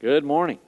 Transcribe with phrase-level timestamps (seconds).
[0.00, 0.58] Good morning.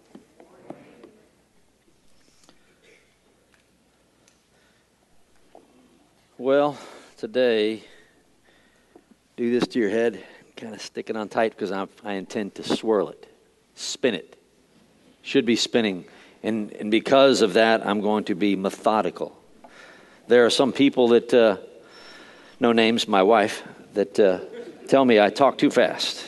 [6.37, 6.77] Well,
[7.17, 7.83] today,
[9.39, 10.23] do this to your head,
[10.55, 13.27] kind of stick it on tight because I, I intend to swirl it,
[13.75, 14.37] spin it.
[15.23, 16.05] Should be spinning.
[16.43, 19.35] And, and because of that, I'm going to be methodical.
[20.29, 21.57] There are some people that, uh,
[22.61, 23.63] no names, my wife,
[23.95, 24.41] that uh,
[24.89, 26.23] tell me I talk too fast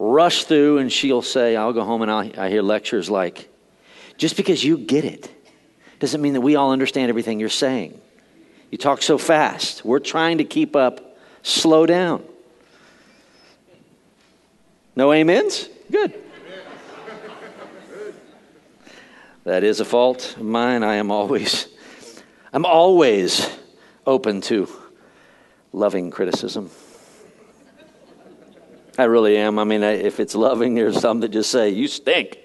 [0.00, 3.48] rush through, and she'll say, I'll go home and I'll, I hear lectures like,
[4.16, 5.30] just because you get it
[6.00, 8.00] doesn't mean that we all understand everything you're saying.
[8.70, 9.84] You talk so fast.
[9.84, 11.18] We're trying to keep up.
[11.42, 12.24] Slow down.
[14.96, 15.68] No amens?
[15.90, 16.14] Good.
[19.44, 20.82] That is a fault of mine.
[20.82, 21.66] I am always,
[22.52, 23.48] I'm always
[24.06, 24.68] open to
[25.72, 26.70] loving criticism.
[29.00, 29.58] I really am.
[29.58, 32.38] I mean, if it's loving, there's some that just say, You stink.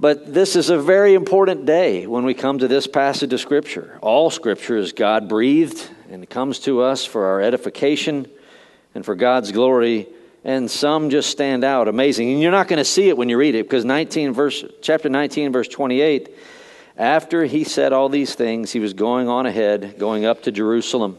[0.00, 3.98] But this is a very important day when we come to this passage of Scripture.
[4.00, 8.28] All Scripture is God breathed and it comes to us for our edification
[8.94, 10.08] and for God's glory.
[10.42, 12.30] And some just stand out amazing.
[12.30, 15.10] And you're not going to see it when you read it because 19 verse, chapter
[15.10, 16.34] 19, verse 28,
[16.96, 21.18] after he said all these things, he was going on ahead, going up to Jerusalem.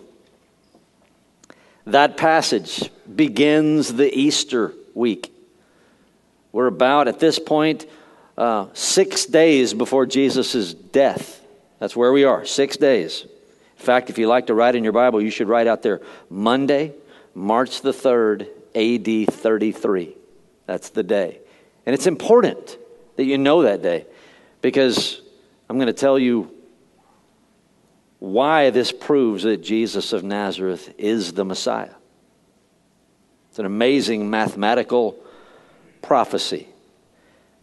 [1.85, 5.33] That passage begins the Easter week.
[6.51, 7.85] We're about, at this point,
[8.37, 11.41] uh, six days before Jesus' death.
[11.79, 13.23] That's where we are, six days.
[13.23, 16.01] In fact, if you like to write in your Bible, you should write out there
[16.29, 16.93] Monday,
[17.33, 20.15] March the 3rd, AD 33.
[20.65, 21.39] That's the day.
[21.85, 22.77] And it's important
[23.15, 24.05] that you know that day
[24.61, 25.21] because
[25.69, 26.51] I'm going to tell you
[28.19, 31.95] why this proves that Jesus of Nazareth is the Messiah.
[33.49, 35.17] It's an amazing mathematical
[36.01, 36.67] prophecy.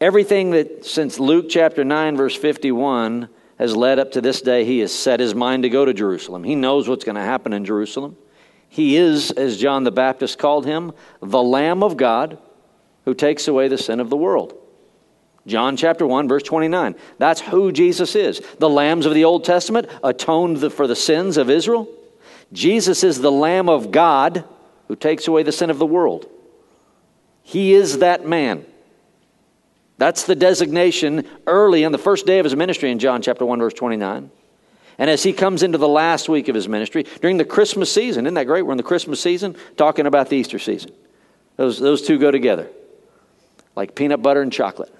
[0.00, 3.28] Everything that since Luke chapter 9, verse 51,
[3.58, 6.44] has led up to this day, he has set his mind to go to Jerusalem.
[6.44, 8.16] He knows what's going to happen in Jerusalem.
[8.68, 12.38] He is, as John the Baptist called him, the Lamb of God
[13.04, 14.54] who takes away the sin of the world.
[15.46, 16.96] John chapter 1, verse 29.
[17.18, 18.40] That's who Jesus is.
[18.58, 21.88] The lambs of the Old Testament atoned for the sins of Israel.
[22.52, 24.44] Jesus is the Lamb of God
[24.88, 26.28] who takes away the sin of the world.
[27.42, 28.64] He is that man.
[29.98, 33.58] That's the designation early in the first day of his ministry in John chapter 1,
[33.58, 34.30] verse 29.
[34.98, 38.26] And as he comes into the last week of his ministry, during the Christmas season,
[38.26, 38.62] isn't that great?
[38.62, 40.90] We're in the Christmas season talking about the Easter season.
[41.56, 42.68] Those, those two go together
[43.74, 44.92] like peanut butter and chocolate.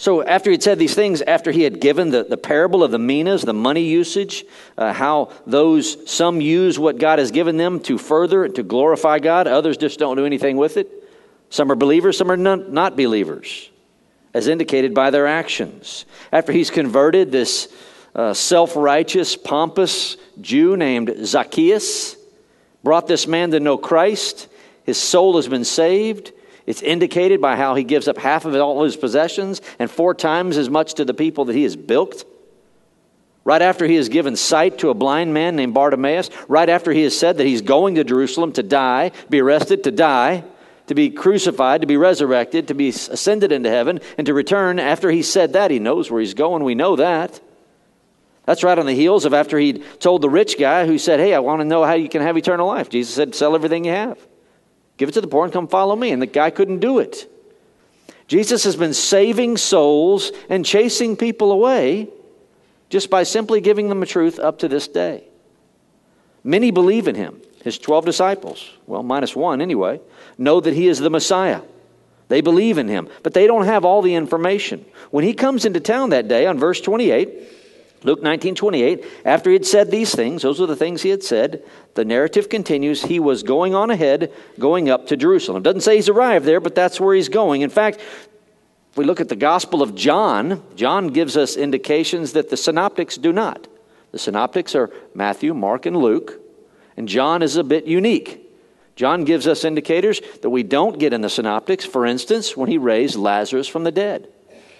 [0.00, 2.98] So, after he'd said these things, after he had given the, the parable of the
[2.98, 4.46] minas, the money usage,
[4.78, 9.18] uh, how those, some use what God has given them to further, and to glorify
[9.18, 10.88] God, others just don't do anything with it.
[11.50, 13.68] Some are believers, some are not, not believers,
[14.32, 16.06] as indicated by their actions.
[16.32, 17.68] After he's converted this
[18.14, 22.16] uh, self righteous, pompous Jew named Zacchaeus,
[22.82, 24.48] brought this man to know Christ,
[24.84, 26.32] his soul has been saved.
[26.66, 30.56] It's indicated by how he gives up half of all his possessions and four times
[30.56, 32.24] as much to the people that he has bilked.
[33.44, 37.02] Right after he has given sight to a blind man named Bartimaeus, right after he
[37.02, 40.44] has said that he's going to Jerusalem to die, be arrested, to die,
[40.88, 44.78] to be crucified, to be resurrected, to be ascended into heaven, and to return.
[44.78, 46.64] After he said that, he knows where he's going.
[46.64, 47.40] We know that.
[48.44, 51.32] That's right on the heels of after he'd told the rich guy who said, Hey,
[51.32, 52.88] I want to know how you can have eternal life.
[52.88, 54.18] Jesus said, Sell everything you have.
[55.00, 56.10] Give it to the poor and come follow me.
[56.10, 57.26] And the guy couldn't do it.
[58.28, 62.10] Jesus has been saving souls and chasing people away
[62.90, 65.24] just by simply giving them the truth up to this day.
[66.44, 67.40] Many believe in him.
[67.64, 70.02] His 12 disciples, well, minus one anyway,
[70.36, 71.62] know that he is the Messiah.
[72.28, 74.84] They believe in him, but they don't have all the information.
[75.10, 77.30] When he comes into town that day on verse 28,
[78.02, 81.22] Luke 19, 28, after he had said these things, those are the things he had
[81.22, 81.62] said,
[81.94, 83.02] the narrative continues.
[83.02, 85.62] He was going on ahead, going up to Jerusalem.
[85.62, 87.60] Doesn't say he's arrived there, but that's where he's going.
[87.60, 92.48] In fact, if we look at the Gospel of John, John gives us indications that
[92.48, 93.68] the synoptics do not.
[94.12, 96.40] The synoptics are Matthew, Mark, and Luke,
[96.96, 98.50] and John is a bit unique.
[98.96, 102.78] John gives us indicators that we don't get in the synoptics, for instance, when he
[102.78, 104.28] raised Lazarus from the dead.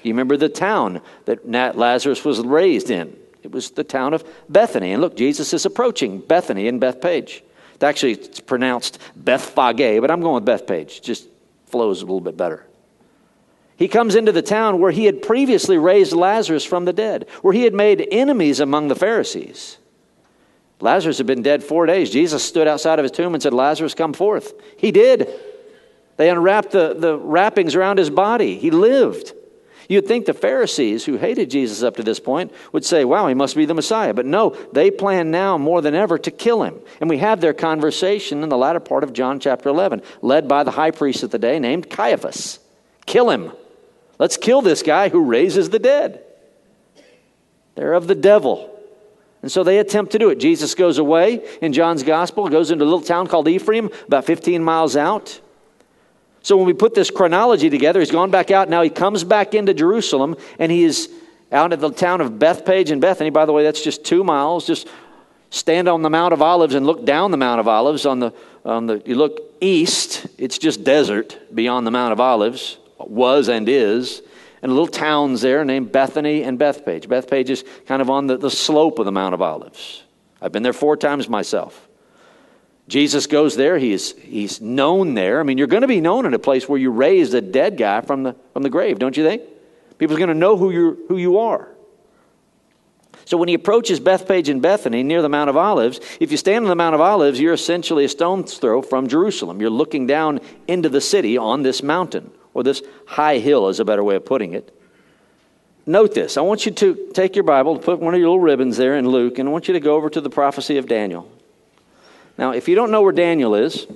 [0.03, 3.17] You remember the town that Lazarus was raised in?
[3.43, 4.93] It was the town of Bethany.
[4.93, 7.43] And look, Jesus is approaching Bethany in Bethpage.
[7.75, 10.99] It's actually it's pronounced Bethphage, but I'm going with Bethpage.
[10.99, 11.29] It just
[11.67, 12.67] flows a little bit better.
[13.77, 17.55] He comes into the town where he had previously raised Lazarus from the dead, where
[17.55, 19.79] he had made enemies among the Pharisees.
[20.81, 22.11] Lazarus had been dead four days.
[22.11, 24.53] Jesus stood outside of his tomb and said, Lazarus, come forth.
[24.77, 25.29] He did.
[26.19, 28.59] They unwrapped the, the wrappings around his body.
[28.59, 29.33] He lived.
[29.91, 33.35] You'd think the Pharisees, who hated Jesus up to this point, would say, Wow, he
[33.35, 34.15] must be the Messiah.
[34.15, 36.79] But no, they plan now more than ever to kill him.
[37.01, 40.63] And we have their conversation in the latter part of John chapter 11, led by
[40.63, 42.61] the high priest of the day named Caiaphas.
[43.05, 43.51] Kill him.
[44.17, 46.23] Let's kill this guy who raises the dead.
[47.75, 48.71] They're of the devil.
[49.43, 50.39] And so they attempt to do it.
[50.39, 54.63] Jesus goes away in John's gospel, goes into a little town called Ephraim, about 15
[54.63, 55.41] miles out.
[56.43, 58.69] So when we put this chronology together, he's gone back out.
[58.69, 61.11] Now he comes back into Jerusalem, and he is
[61.53, 63.31] out at the town of Bethpage and Bethany.
[63.31, 64.67] By the way, that's just two miles.
[64.67, 64.89] Just
[65.51, 68.07] stand on the Mount of Olives and look down the Mount of Olives.
[68.07, 68.33] On the,
[68.65, 73.69] on the, you look east, it's just desert beyond the Mount of Olives, was and
[73.69, 74.23] is
[74.63, 77.07] and little towns there named Bethany and Bethpage.
[77.07, 80.05] Bethpage is kind of on the, the slope of the Mount of Olives.
[80.41, 81.89] I've been there four times myself.
[82.91, 83.79] Jesus goes there.
[83.79, 85.39] He's, he's known there.
[85.39, 87.77] I mean, you're going to be known in a place where you raised a dead
[87.77, 89.43] guy from the, from the grave, don't you think?
[89.99, 91.69] People's going to know who, you're, who you are.
[93.27, 96.65] So when he approaches Bethpage and Bethany near the Mount of Olives, if you stand
[96.65, 99.61] on the Mount of Olives, you're essentially a stone's throw from Jerusalem.
[99.61, 103.85] You're looking down into the city on this mountain or this high hill is a
[103.85, 104.77] better way of putting it.
[105.87, 106.37] Note this.
[106.37, 109.09] I want you to take your Bible, put one of your little ribbons there in
[109.09, 111.31] Luke, and I want you to go over to the prophecy of Daniel.
[112.41, 113.87] Now, if you don't know where Daniel is,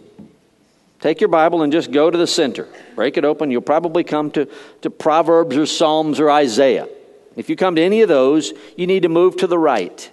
[1.01, 2.69] take your Bible and just go to the center.
[2.95, 3.51] Break it open.
[3.51, 4.47] You'll probably come to,
[4.83, 6.87] to Proverbs or Psalms or Isaiah.
[7.37, 10.11] If you come to any of those, you need to move to the right.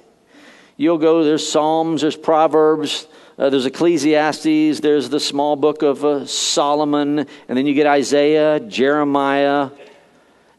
[0.77, 3.05] You'll go, there's Psalms, there's Proverbs,
[3.37, 8.61] uh, there's Ecclesiastes, there's the small book of uh, Solomon, and then you get Isaiah,
[8.61, 9.71] Jeremiah,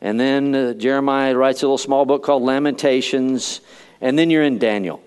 [0.03, 3.63] and then uh, Jeremiah writes a little small book called Lamentations,
[4.03, 5.03] and then you're in Daniel.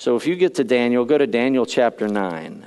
[0.00, 2.66] So if you get to Daniel, go to Daniel chapter 9.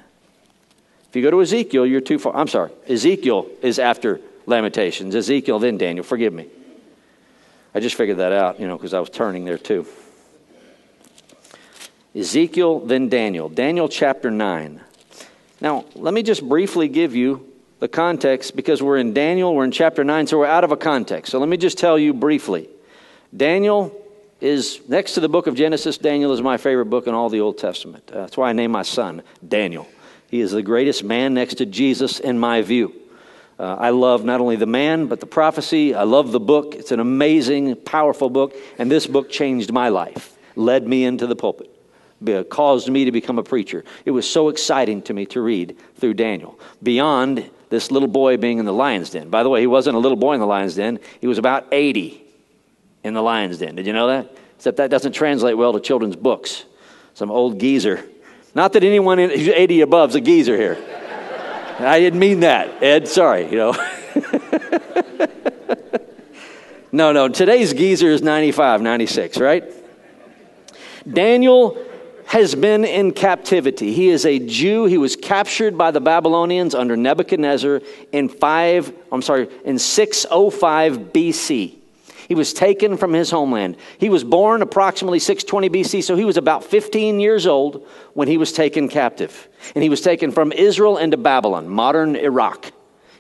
[1.10, 2.36] If you go to Ezekiel, you're too far.
[2.36, 2.70] I'm sorry.
[2.88, 5.16] Ezekiel is after Lamentations.
[5.16, 6.04] Ezekiel, then Daniel.
[6.04, 6.46] Forgive me.
[7.74, 9.88] I just figured that out, you know, because I was turning there too.
[12.14, 13.50] Ezekiel, then Daniel.
[13.50, 14.80] Daniel chapter 9.
[15.60, 19.72] Now, let me just briefly give you the context because we're in Daniel, we're in
[19.72, 21.32] chapter 9, so we're out of a context.
[21.32, 22.70] So let me just tell you briefly.
[23.36, 24.03] Daniel
[24.44, 27.40] is, next to the book of Genesis, Daniel is my favorite book in all the
[27.40, 28.12] Old Testament.
[28.12, 29.88] Uh, that's why I named my son Daniel.
[30.30, 32.94] He is the greatest man next to Jesus in my view.
[33.58, 35.96] Uh, I love not only the man, but the prophecy.
[35.96, 36.76] I love the book.
[36.76, 41.36] It's an amazing, powerful book, and this book changed my life, led me into the
[41.36, 41.70] pulpit
[42.50, 43.84] caused me to become a preacher.
[44.06, 46.58] It was so exciting to me to read through Daniel.
[46.82, 49.30] Beyond this little boy being in the lion's den.
[49.30, 51.68] By the way, he wasn't a little boy in the lion's den, he was about
[51.74, 52.23] 80
[53.04, 53.76] in the lion's den.
[53.76, 54.36] Did you know that?
[54.56, 56.66] Except that doesn't translate well to children's books.
[57.14, 58.04] Some old geezer.
[58.56, 60.78] Not that anyone who's 80 above is a geezer here.
[61.80, 63.08] I didn't mean that, Ed.
[63.08, 63.72] Sorry, you know.
[66.92, 67.30] no, no.
[67.30, 69.64] Today's geezer is 95, 96, right?
[71.12, 71.78] Daniel
[72.28, 73.92] has been in captivity.
[73.94, 74.86] He is a Jew.
[74.86, 77.82] He was captured by the Babylonians under Nebuchadnezzar
[78.12, 81.83] in 5 I'm sorry, in 605 BC.
[82.28, 83.78] He was taken from his homeland.
[83.98, 88.38] He was born approximately 620 BC, so he was about 15 years old when he
[88.38, 89.48] was taken captive.
[89.76, 92.72] And he was taken from Israel into Babylon, modern Iraq.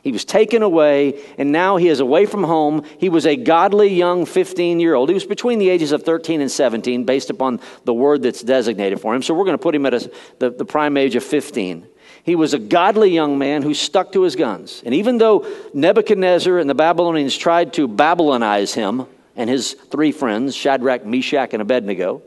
[0.03, 2.83] He was taken away, and now he is away from home.
[2.97, 5.07] He was a godly young 15 year old.
[5.07, 8.99] He was between the ages of 13 and 17, based upon the word that's designated
[8.99, 9.21] for him.
[9.21, 11.87] So we're going to put him at a, the, the prime age of 15.
[12.23, 14.81] He was a godly young man who stuck to his guns.
[14.85, 20.55] And even though Nebuchadnezzar and the Babylonians tried to Babylonize him and his three friends,
[20.55, 22.21] Shadrach, Meshach, and Abednego,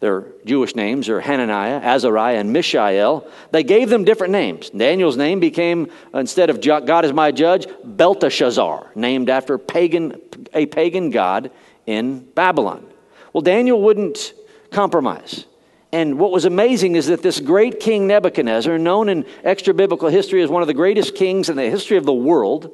[0.00, 3.26] their Jewish names are Hananiah, Azariah, and Mishael.
[3.50, 4.68] They gave them different names.
[4.70, 10.20] Daniel's name became, instead of God is my judge, Belteshazzar, named after pagan,
[10.52, 11.50] a pagan god
[11.86, 12.86] in Babylon.
[13.32, 14.34] Well, Daniel wouldn't
[14.70, 15.46] compromise.
[15.92, 20.42] And what was amazing is that this great king Nebuchadnezzar, known in extra biblical history
[20.42, 22.70] as one of the greatest kings in the history of the world,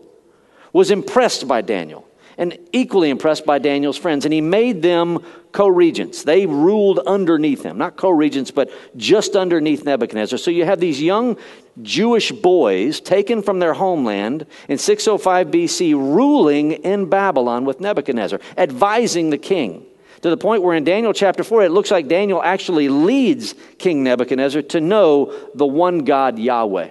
[0.73, 5.69] was impressed by Daniel and equally impressed by Daniel's friends, and he made them co
[5.69, 6.23] regents.
[6.25, 10.39] They ruled underneath him, not co regents, but just underneath Nebuchadnezzar.
[10.39, 11.37] So you have these young
[11.83, 19.31] Jewish boys taken from their homeland in 605 BC, ruling in Babylon with Nebuchadnezzar, advising
[19.31, 19.87] the king.
[20.23, 24.05] To the point where in Daniel chapter 4, it looks like Daniel actually leads King
[24.05, 26.91] Nebuchadnezzar to know the one God Yahweh.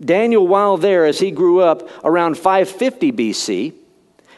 [0.00, 3.74] Daniel, while there, as he grew up around 550 BC,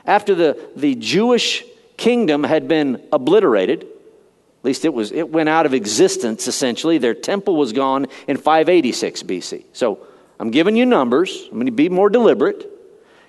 [0.07, 1.63] after the, the Jewish
[2.01, 3.83] kingdom had been obliterated.
[3.83, 6.97] At least it was it went out of existence essentially.
[6.97, 9.65] Their temple was gone in 586 BC.
[9.75, 10.07] So
[10.39, 11.47] I'm giving you numbers.
[11.51, 12.67] I'm going to be more deliberate.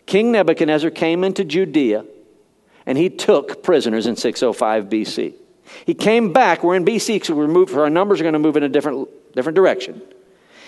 [0.06, 2.06] King Nebuchadnezzar came into Judea
[2.86, 5.34] and he took prisoners in 605 BC.
[5.86, 6.64] He came back.
[6.64, 9.08] We're in BC, so we're moved, our numbers are going to move in a different,
[9.34, 10.02] different direction.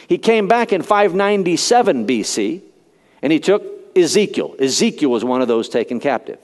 [0.08, 2.62] He came back in 597 BC
[3.22, 3.64] and he took
[3.96, 4.56] Ezekiel.
[4.60, 6.40] Ezekiel was one of those taken captive.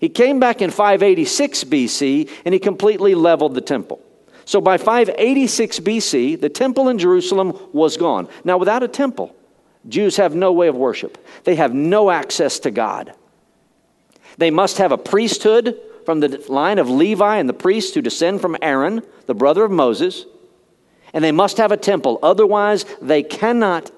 [0.00, 4.00] He came back in 586 BC and he completely leveled the temple.
[4.46, 8.28] So by 586 BC, the temple in Jerusalem was gone.
[8.44, 9.34] Now, without a temple,
[9.88, 13.14] Jews have no way of worship, they have no access to God.
[14.38, 18.40] They must have a priesthood from the line of Levi and the priests who descend
[18.40, 20.26] from Aaron, the brother of Moses,
[21.12, 22.18] and they must have a temple.
[22.22, 23.90] Otherwise, they cannot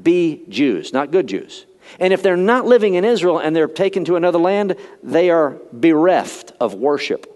[0.00, 1.66] be Jews, not good Jews.
[2.00, 5.58] And if they're not living in Israel and they're taken to another land, they are
[5.72, 7.28] bereft of worship.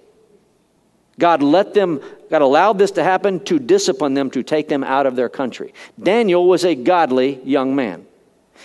[1.19, 5.07] God let them, God allowed this to happen to discipline them, to take them out
[5.07, 5.73] of their country.
[6.03, 8.06] Daniel was a godly young man.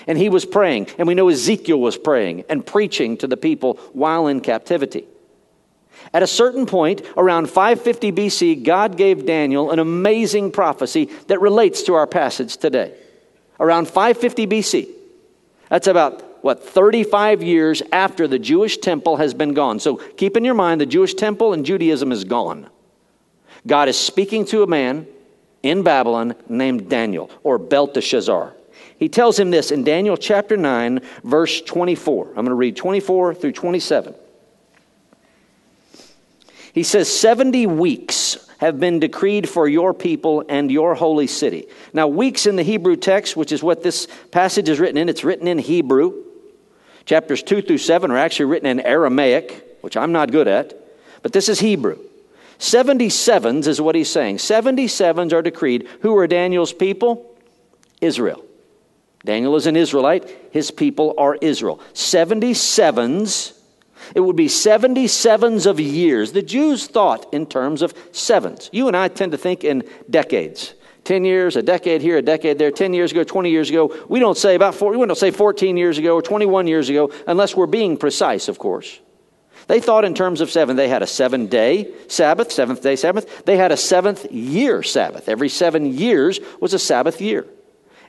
[0.08, 0.88] And he was praying.
[0.98, 5.06] And we know Ezekiel was praying and preaching to the people while in captivity.
[6.14, 11.84] At a certain point, around 550 BC, God gave Daniel an amazing prophecy that relates
[11.84, 12.94] to our passage today.
[13.60, 14.90] Around 550 BC,
[15.70, 19.80] that's about, what, 35 years after the Jewish temple has been gone.
[19.80, 22.68] So keep in your mind the Jewish temple and Judaism is gone.
[23.68, 25.08] God is speaking to a man
[25.62, 28.54] in Babylon named Daniel or Belteshazzar.
[29.02, 32.28] He tells him this in Daniel chapter 9, verse 24.
[32.28, 34.14] I'm going to read 24 through 27.
[36.72, 41.66] He says, 70 weeks have been decreed for your people and your holy city.
[41.94, 45.24] Now, weeks in the Hebrew text, which is what this passage is written in, it's
[45.24, 46.24] written in Hebrew.
[47.06, 50.76] Chapters 2 through 7 are actually written in Aramaic, which I'm not good at,
[51.24, 51.98] but this is Hebrew.
[52.60, 54.38] 77s is what he's saying.
[54.38, 55.90] 77s are decreed.
[56.02, 57.36] Who are Daniel's people?
[58.00, 58.46] Israel.
[59.24, 60.30] Daniel is an Israelite.
[60.52, 61.80] His people are Israel.
[61.94, 63.54] 77s
[64.16, 66.32] it would be 77s of years.
[66.32, 68.70] The Jews thought in terms of sevens.
[68.74, 70.74] You and I tend to think in decades.
[71.04, 73.96] 10 years, a decade here, a decade there, 10 years ago, 20 years ago.
[74.08, 77.12] We don't say about four, we don't say 14 years ago or 21 years ago
[77.26, 79.00] unless we're being precise, of course.
[79.68, 80.76] They thought in terms of seven.
[80.76, 83.46] They had a seven day Sabbath, seventh day Sabbath.
[83.46, 85.30] They had a seventh year Sabbath.
[85.30, 87.46] Every seven years was a Sabbath year.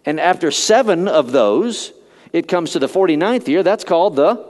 [0.05, 1.93] And after seven of those,
[2.33, 3.63] it comes to the 49th year.
[3.63, 4.49] That's called the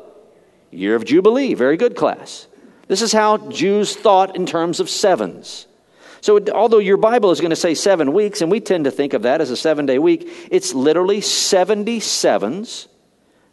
[0.71, 1.55] Year of Jubilee.
[1.55, 2.47] Very good, class.
[2.89, 5.67] This is how Jews thought in terms of sevens.
[6.21, 9.13] So, although your Bible is going to say seven weeks, and we tend to think
[9.13, 12.87] of that as a seven day week, it's literally 77s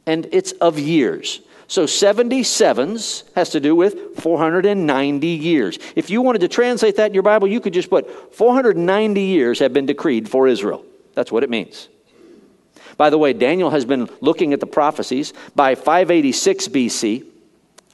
[0.06, 1.42] and it's of years.
[1.68, 5.78] So 77s has to do with 490 years.
[5.96, 9.60] If you wanted to translate that in your Bible, you could just put 490 years
[9.60, 10.84] have been decreed for Israel.
[11.14, 11.90] That's what it means.
[12.98, 17.26] By the way, Daniel has been looking at the prophecies by 586 BC.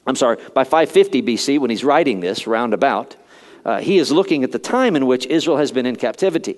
[0.08, 3.16] I'm sorry, by 550 BC, when he's writing this roundabout,
[3.66, 6.58] uh, he is looking at the time in which Israel has been in captivity.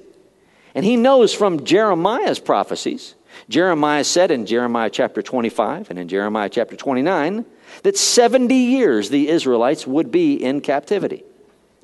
[0.75, 3.15] And he knows from Jeremiah's prophecies,
[3.49, 7.45] Jeremiah said in Jeremiah chapter 25 and in Jeremiah chapter 29,
[7.83, 11.23] that 70 years the Israelites would be in captivity.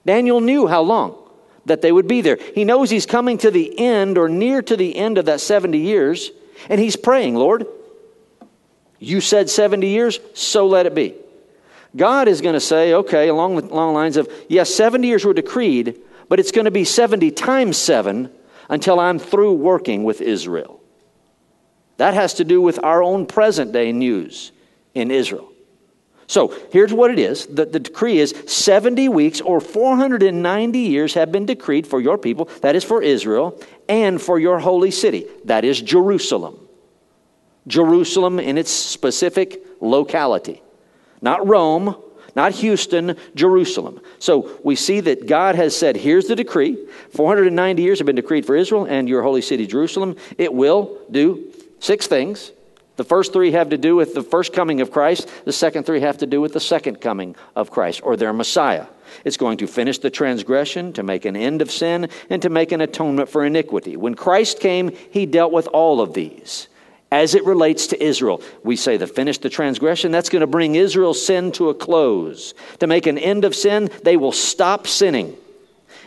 [0.06, 1.23] Daniel knew how long
[1.66, 2.38] that they would be there.
[2.56, 5.78] He knows he's coming to the end or near to the end of that 70
[5.78, 6.32] years.
[6.70, 7.66] And he's praying, Lord,
[9.00, 11.16] you said 70 years, so let it be.
[11.96, 15.34] God is going to say, okay, along the long lines of, yes, 70 years were
[15.34, 18.32] decreed, but it's going to be 70 times 7
[18.70, 20.82] until I'm through working with Israel.
[21.98, 24.52] That has to do with our own present day news
[24.96, 25.53] in Israel.
[26.28, 31.32] So here's what it is the, the decree is 70 weeks or 490 years have
[31.32, 35.66] been decreed for your people, that is for Israel, and for your holy city, that
[35.66, 36.60] is Jerusalem.
[37.68, 40.62] Jerusalem in its specific locality.
[41.22, 41.96] Not Rome,
[42.36, 44.02] not Houston, Jerusalem.
[44.20, 46.78] So we see that God has said, here's the decree.
[47.12, 50.16] 490 years have been decreed for Israel and your holy city, Jerusalem.
[50.38, 52.52] It will do six things.
[52.96, 55.28] The first three have to do with the first coming of Christ.
[55.46, 58.86] The second three have to do with the second coming of Christ or their Messiah.
[59.26, 62.72] It's going to finish the transgression, to make an end of sin, and to make
[62.72, 63.98] an atonement for iniquity.
[63.98, 66.68] When Christ came, he dealt with all of these.
[67.12, 70.76] As it relates to Israel, we say to finish the transgression, that's going to bring
[70.76, 72.54] Israel's sin to a close.
[72.80, 75.36] To make an end of sin, they will stop sinning.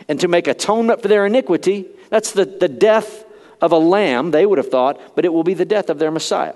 [0.09, 3.25] And to make atonement for their iniquity, that's the, the death
[3.61, 6.11] of a lamb, they would have thought, but it will be the death of their
[6.11, 6.55] Messiah.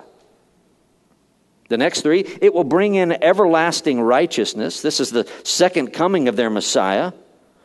[1.71, 4.81] The next three, it will bring in everlasting righteousness.
[4.81, 7.13] This is the second coming of their Messiah,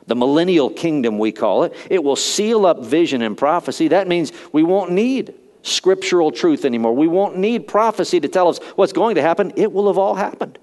[0.06, 1.75] the millennial kingdom, we call it.
[1.90, 3.88] It will seal up vision and prophecy.
[3.88, 6.94] That means we won't need scriptural truth anymore.
[6.94, 9.52] We won't need prophecy to tell us what's going to happen.
[9.56, 10.56] It will have all happened.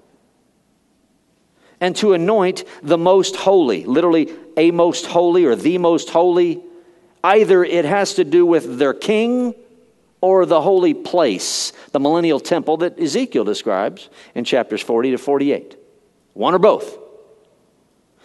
[1.82, 6.62] And to anoint the most holy, literally a most holy or the most holy,
[7.22, 9.54] either it has to do with their king
[10.24, 15.76] or the holy place, the millennial temple that Ezekiel describes in chapters 40 to 48.
[16.32, 16.96] One or both.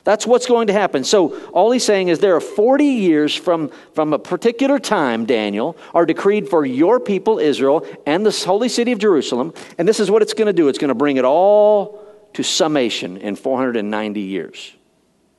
[0.05, 1.03] That's what's going to happen.
[1.03, 5.75] So, all he's saying is there are 40 years from, from a particular time, Daniel,
[5.93, 9.53] are decreed for your people, Israel, and the holy city of Jerusalem.
[9.77, 12.01] And this is what it's going to do it's going to bring it all
[12.35, 14.73] to summation in 490 years.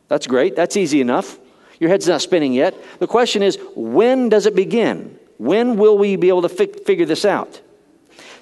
[0.08, 0.56] That's great.
[0.56, 1.38] That's easy enough.
[1.78, 2.74] Your head's not spinning yet.
[2.98, 5.18] The question is when does it begin?
[5.40, 7.62] When will we be able to fi- figure this out?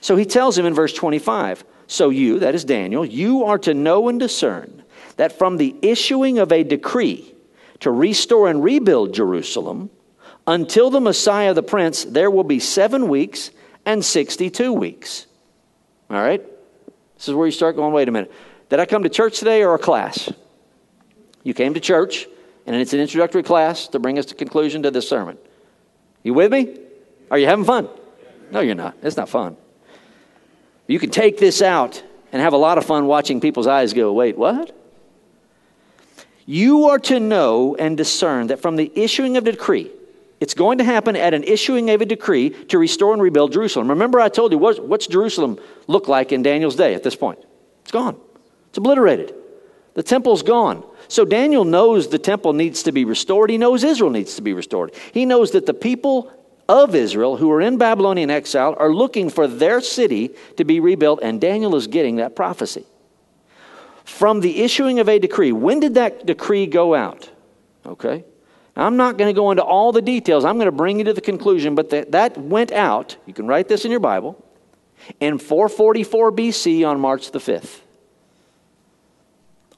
[0.01, 3.73] So he tells him in verse 25 So you, that is Daniel, you are to
[3.73, 4.83] know and discern
[5.15, 7.33] that from the issuing of a decree
[7.79, 9.91] to restore and rebuild Jerusalem
[10.49, 13.53] until the Messiah the Prince, there will be seven weeks
[13.87, 15.29] and 62 weeks.
[16.11, 16.43] All right?
[17.15, 18.33] This is where you start going, wait a minute.
[18.71, 20.33] Did I come to church today or a class?
[21.45, 22.27] You came to church,
[22.67, 25.39] and it's an introductory class to bring us to conclusion to this sermon.
[26.25, 26.88] You with me?
[27.31, 27.89] Are you having fun?
[28.51, 28.97] No, you're not.
[29.03, 29.57] It's not fun.
[30.87, 34.13] You can take this out and have a lot of fun watching people's eyes go,
[34.13, 34.75] wait, what?
[36.47, 39.91] You are to know and discern that from the issuing of the decree,
[40.41, 43.89] it's going to happen at an issuing of a decree to restore and rebuild Jerusalem.
[43.89, 45.59] Remember, I told you, what's, what's Jerusalem
[45.89, 47.39] look like in Daniel's day at this point?
[47.83, 48.19] It's gone,
[48.69, 49.35] it's obliterated.
[49.95, 50.85] The temple's gone.
[51.09, 53.51] So Daniel knows the temple needs to be restored.
[53.51, 54.95] He knows Israel needs to be restored.
[55.13, 56.33] He knows that the people
[56.69, 61.21] of Israel who are in Babylonian exile are looking for their city to be rebuilt,
[61.23, 62.85] and Daniel is getting that prophecy.
[64.05, 67.31] From the issuing of a decree, when did that decree go out?
[67.87, 68.25] Okay.
[68.77, 70.45] I'm not going to go into all the details.
[70.45, 73.47] I'm going to bring you to the conclusion, but that, that went out, you can
[73.47, 74.43] write this in your Bible,
[75.21, 77.81] in 444 BC on March the 5th.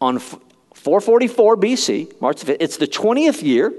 [0.01, 3.73] On 444 BC, March the 5th, it's the 20th year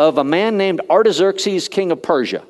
[0.00, 2.42] of a man named Artaxerxes, king of Persia.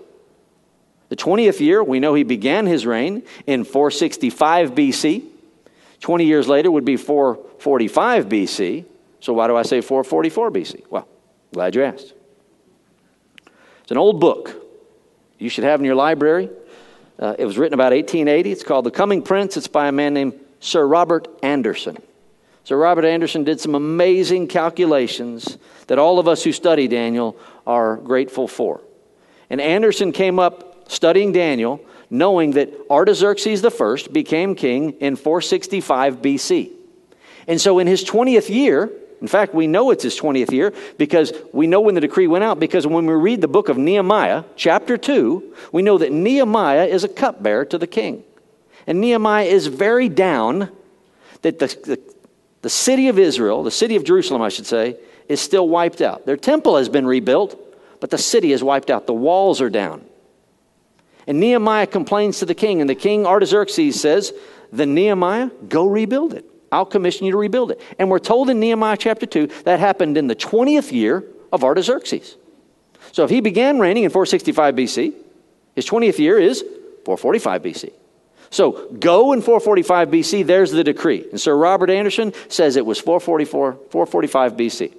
[1.08, 5.24] The 20th year, we know he began his reign in 465 BC.
[5.98, 8.84] 20 years later would be 445 BC.
[9.18, 10.84] So why do I say 444 BC?
[10.90, 11.08] Well,
[11.52, 12.14] glad you asked.
[13.82, 14.54] It's an old book
[15.40, 16.48] you should have in your library.
[17.18, 18.52] Uh, it was written about 1880.
[18.52, 19.56] It's called The Coming Prince.
[19.56, 21.98] It's by a man named Sir Robert Anderson.
[22.64, 27.96] Sir Robert Anderson did some amazing calculations that all of us who study Daniel are
[27.96, 28.80] grateful for.
[29.48, 36.70] And Anderson came up studying Daniel, knowing that Artaxerxes I became king in 465 BC.
[37.46, 41.32] And so in his 20th year, in fact, we know it's his 20th year because
[41.52, 44.44] we know when the decree went out because when we read the book of Nehemiah,
[44.56, 48.24] chapter 2, we know that Nehemiah is a cupbearer to the king.
[48.86, 50.70] And Nehemiah is very down
[51.42, 52.14] that the, the,
[52.62, 54.96] the city of Israel, the city of Jerusalem, I should say,
[55.28, 56.26] is still wiped out.
[56.26, 57.58] Their temple has been rebuilt,
[58.00, 59.06] but the city is wiped out.
[59.06, 60.04] The walls are down.
[61.26, 64.32] And Nehemiah complains to the king, and the king Artaxerxes says,
[64.72, 66.44] Then Nehemiah, go rebuild it.
[66.72, 67.80] I'll commission you to rebuild it.
[67.98, 72.36] And we're told in Nehemiah chapter 2 that happened in the 20th year of Artaxerxes.
[73.12, 75.14] So if he began reigning in 465 BC,
[75.74, 76.62] his 20th year is
[77.04, 77.92] 445 BC.
[78.50, 81.24] So go in 445 BC, there's the decree.
[81.30, 84.94] And Sir Robert Anderson says it was 444, 445 BC.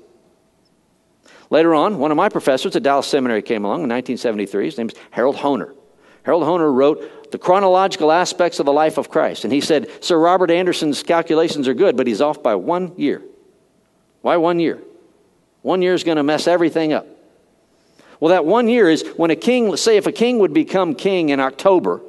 [1.50, 4.66] Later on, one of my professors at Dallas Seminary came along in 1973.
[4.66, 5.76] His name is Harold Hoehner.
[6.24, 9.44] Harold Hoehner wrote the chronological aspects of the life of Christ.
[9.44, 13.22] And he said, Sir Robert Anderson's calculations are good, but he's off by one year.
[14.22, 14.82] Why one year?
[15.62, 17.06] One year is going to mess everything up.
[18.22, 21.30] Well, that one year is when a king, say if a king would become king
[21.30, 22.02] in October,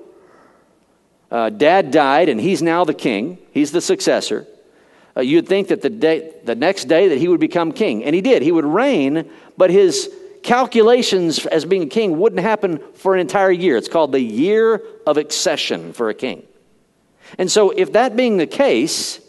[1.32, 4.46] uh, dad died and he's now the king, he's the successor
[5.16, 8.04] uh, you'd think that the, day, the next day that he would become king.
[8.04, 8.42] And he did.
[8.42, 13.50] He would reign, but his calculations as being a king wouldn't happen for an entire
[13.50, 13.76] year.
[13.76, 16.44] It's called the year of accession for a king.
[17.38, 19.20] And so, if that being the case,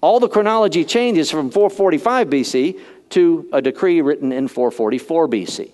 [0.00, 5.72] all the chronology changes from 445 BC to a decree written in 444 BC.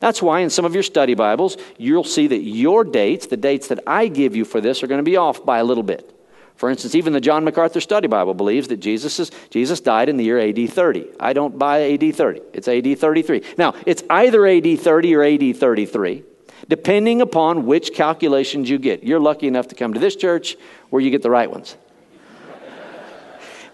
[0.00, 3.68] That's why in some of your study Bibles, you'll see that your dates, the dates
[3.68, 6.10] that I give you for this, are going to be off by a little bit.
[6.56, 10.16] For instance, even the John MacArthur Study Bible believes that Jesus, is, Jesus died in
[10.16, 11.06] the year AD 30.
[11.18, 12.40] I don't buy AD 30.
[12.52, 13.42] It's AD 33.
[13.58, 16.22] Now, it's either AD 30 or AD 33.
[16.68, 19.04] depending upon which calculations you get.
[19.04, 20.56] You're lucky enough to come to this church
[20.90, 21.76] where you get the right ones.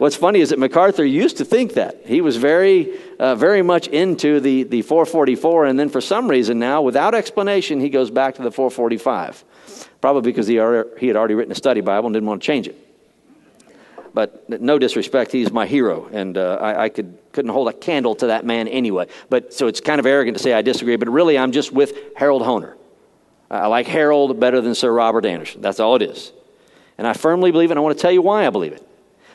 [0.00, 2.06] What's funny is that MacArthur used to think that.
[2.06, 6.58] He was very, uh, very much into the, the 444, and then for some reason
[6.58, 9.44] now, without explanation, he goes back to the 445.
[10.00, 12.66] Probably because he, he had already written a study Bible and didn't want to change
[12.66, 12.78] it.
[14.14, 18.14] But no disrespect, he's my hero, and uh, I, I could, couldn't hold a candle
[18.14, 19.06] to that man anyway.
[19.28, 21.94] But so it's kind of arrogant to say I disagree, but really I'm just with
[22.16, 22.74] Harold Hoehner.
[23.50, 25.60] I like Harold better than Sir Robert Anderson.
[25.60, 26.32] That's all it is.
[26.96, 28.86] And I firmly believe it, and I want to tell you why I believe it.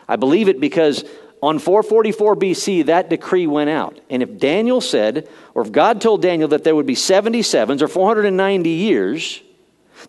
[0.08, 1.04] I believe it because
[1.42, 4.00] on 444 BC, that decree went out.
[4.10, 7.88] And if Daniel said, or if God told Daniel that there would be 77s or
[7.88, 9.42] 490 years,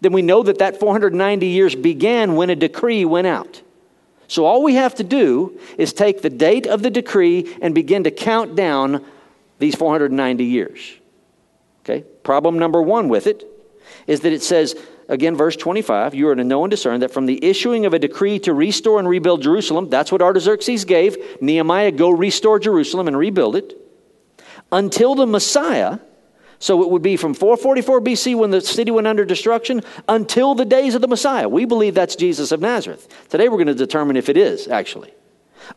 [0.00, 3.62] then we know that that 490 years began when a decree went out.
[4.28, 8.04] So all we have to do is take the date of the decree and begin
[8.04, 9.04] to count down
[9.59, 10.94] these 490 years.
[11.85, 12.04] Okay?
[12.22, 13.44] Problem number one with it
[14.06, 14.74] is that it says
[15.09, 17.99] again, verse 25, you are to know and discern that from the issuing of a
[17.99, 21.16] decree to restore and rebuild Jerusalem, that's what Artaxerxes gave.
[21.40, 23.77] Nehemiah, go restore Jerusalem and rebuild it.
[24.73, 25.99] Until the Messiah,
[26.59, 30.64] so it would be from 444 BC when the city went under destruction until the
[30.64, 31.49] days of the Messiah.
[31.49, 33.07] We believe that's Jesus of Nazareth.
[33.29, 35.12] Today we're going to determine if it is, actually.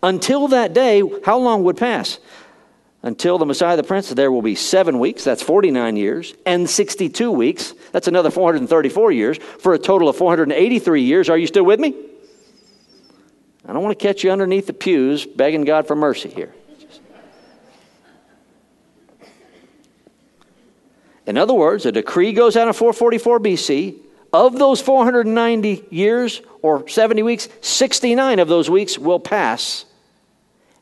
[0.02, 2.20] Until that day, how long would pass?
[3.02, 7.32] Until the Messiah the Prince, there will be seven weeks, that's 49 years, and 62
[7.32, 11.30] weeks, that's another 434 years, for a total of 483 years.
[11.30, 11.96] Are you still with me?
[13.66, 16.54] I don't want to catch you underneath the pews begging God for mercy here.
[21.26, 24.00] In other words, a decree goes out in 444 BC.
[24.34, 29.86] Of those 490 years or 70 weeks, 69 of those weeks will pass,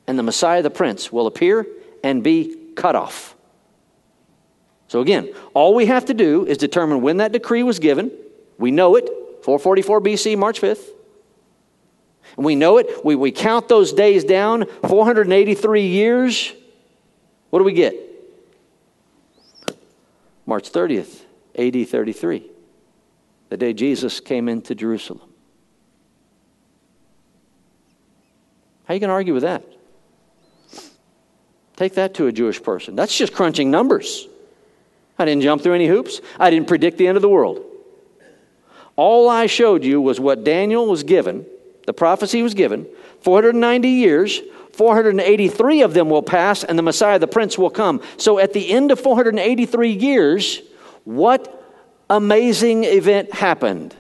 [0.06, 1.66] and the Messiah the Prince will appear
[2.04, 3.36] and be cut off.
[4.88, 8.12] So again, all we have to do is determine when that decree was given.
[8.58, 9.08] We know it,
[9.44, 10.90] 444 BC, March 5th.
[12.36, 13.04] And we know it.
[13.04, 16.54] We, we count those days down, 483 years.
[17.50, 17.96] What do we get?
[20.46, 21.24] March 30th,
[21.58, 22.50] AD 33,
[23.50, 25.22] the day Jesus came into Jerusalem.
[28.86, 29.66] How are you going to argue with that?
[31.78, 32.96] Take that to a Jewish person.
[32.96, 34.28] That's just crunching numbers.
[35.18, 37.64] I didn't jump through any hoops, I didn't predict the end of the world.
[38.96, 41.46] All I showed you was what Daniel was given,
[41.86, 42.86] the prophecy was given
[43.22, 44.42] 490 years.
[44.74, 48.00] 483 of them will pass, and the Messiah, the Prince, will come.
[48.18, 50.62] So at the end of 483 years,
[51.04, 51.66] what
[52.12, 53.96] amazing event happened?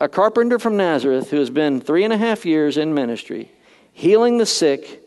[0.00, 3.50] A carpenter from Nazareth who has been three and a half years in ministry,
[3.92, 4.99] healing the sick,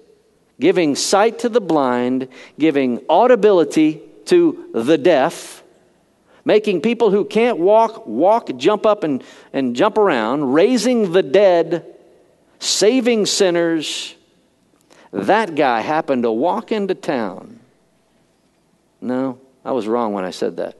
[0.60, 2.28] giving sight to the blind,
[2.60, 5.63] giving audibility to the deaf,
[6.46, 11.86] making people who can't walk, walk, jump up, and, and jump around, raising the dead,
[12.60, 14.16] saving sinners.
[15.12, 17.60] That guy happened to walk into town.
[19.02, 20.78] No, I was wrong when I said that.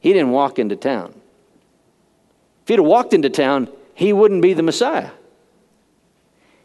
[0.00, 1.14] He didn't walk into town.
[2.62, 5.10] If he'd have walked into town, he wouldn't be the Messiah.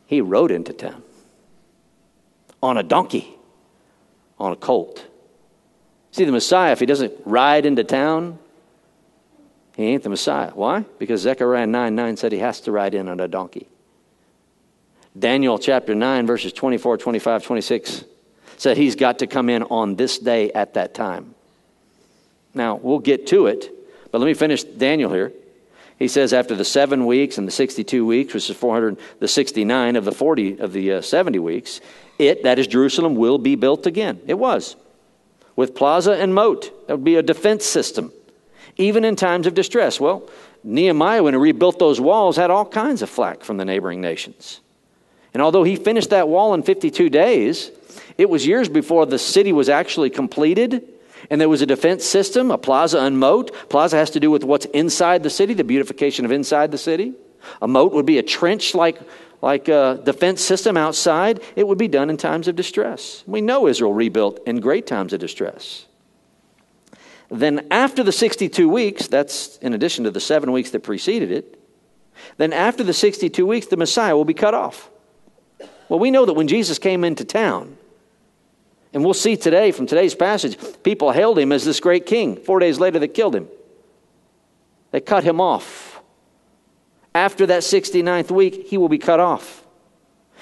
[0.06, 1.02] He rode into town
[2.64, 3.28] on a donkey,
[4.40, 5.06] on a colt.
[6.12, 8.40] See, the Messiah, if he doesn't ride into town,
[9.76, 10.52] he ain't the Messiah.
[10.54, 10.86] Why?
[10.98, 13.68] Because Zechariah 9 9 said he has to ride in on a donkey.
[15.18, 18.06] Daniel chapter 9, verses 24, 25, 26
[18.58, 21.36] said he's got to come in on this day at that time.
[22.54, 23.72] Now, we'll get to it,
[24.12, 25.34] but let me finish Daniel here.
[26.00, 29.96] He says after the seven weeks and the 62 weeks, which is 400, the 69
[29.96, 31.82] of the 40 of the uh, 70 weeks,
[32.20, 34.22] it, that is Jerusalem, will be built again.
[34.28, 34.76] It was.
[35.56, 36.88] With plaza and moat.
[36.88, 38.12] That would be a defense system,
[38.78, 40.00] even in times of distress.
[40.00, 40.30] Well,
[40.64, 44.62] Nehemiah, when he rebuilt those walls, had all kinds of flack from the neighboring nations.
[45.34, 47.72] And although he finished that wall in 52 days,
[48.18, 50.88] it was years before the city was actually completed
[51.30, 53.54] and there was a defense system, a plaza and moat.
[53.70, 57.14] Plaza has to do with what's inside the city, the beautification of inside the city.
[57.62, 59.00] A moat would be a trench like
[59.44, 63.26] like a defense system outside, it would be done in times of distress.
[63.28, 65.86] We know Israel rebuilt in great times of distress.
[67.30, 71.60] Then, after the 62 weeks, that's in addition to the seven weeks that preceded it,
[72.38, 74.90] then after the 62 weeks, the Messiah will be cut off.
[75.90, 77.76] Well, we know that when Jesus came into town,
[78.94, 82.38] and we'll see today from today's passage, people hailed him as this great king.
[82.38, 83.50] Four days later, they killed him.
[84.92, 85.83] They cut him off.
[87.16, 89.64] After that 69th week, he will be cut off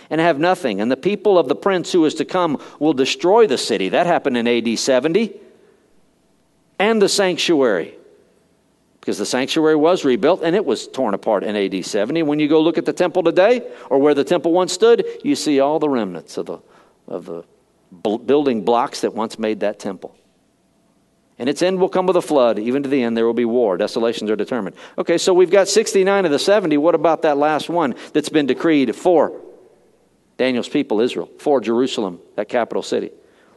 [0.09, 0.81] and have nothing.
[0.81, 3.89] And the people of the prince who is to come will destroy the city.
[3.89, 5.33] That happened in AD 70.
[6.79, 7.95] And the sanctuary.
[8.99, 12.23] because the sanctuary was rebuilt and it was torn apart in AD 70.
[12.23, 15.35] When you go look at the temple today or where the temple once stood, you
[15.35, 16.59] see all the remnants of the,
[17.07, 17.43] of the
[18.17, 20.15] building blocks that once made that temple.
[21.41, 22.59] And its end will come with a flood.
[22.59, 23.75] Even to the end, there will be war.
[23.75, 24.75] Desolations are determined.
[24.99, 26.77] Okay, so we've got 69 of the 70.
[26.77, 29.41] What about that last one that's been decreed for
[30.37, 33.09] Daniel's people, Israel, for Jerusalem, that capital city?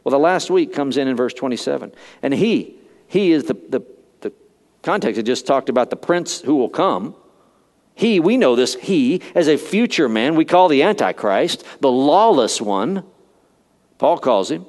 [0.03, 1.91] Well, the last week comes in in verse 27.
[2.23, 3.85] And he, he is the, the,
[4.21, 4.33] the
[4.81, 7.13] context, it just talked about the prince who will come.
[7.93, 12.59] He, we know this, he, as a future man, we call the Antichrist, the lawless
[12.59, 13.03] one,
[13.99, 14.65] Paul calls him.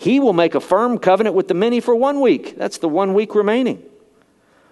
[0.00, 2.56] He will make a firm covenant with the many for one week.
[2.56, 3.82] That's the one week remaining.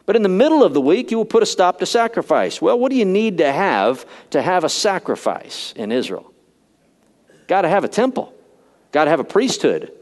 [0.06, 2.62] But in the middle of the week, you will put a stop to sacrifice.
[2.62, 6.32] Well, what do you need to have to have a sacrifice in Israel?
[7.46, 8.32] Got to have a temple,
[8.90, 9.92] got to have a priesthood.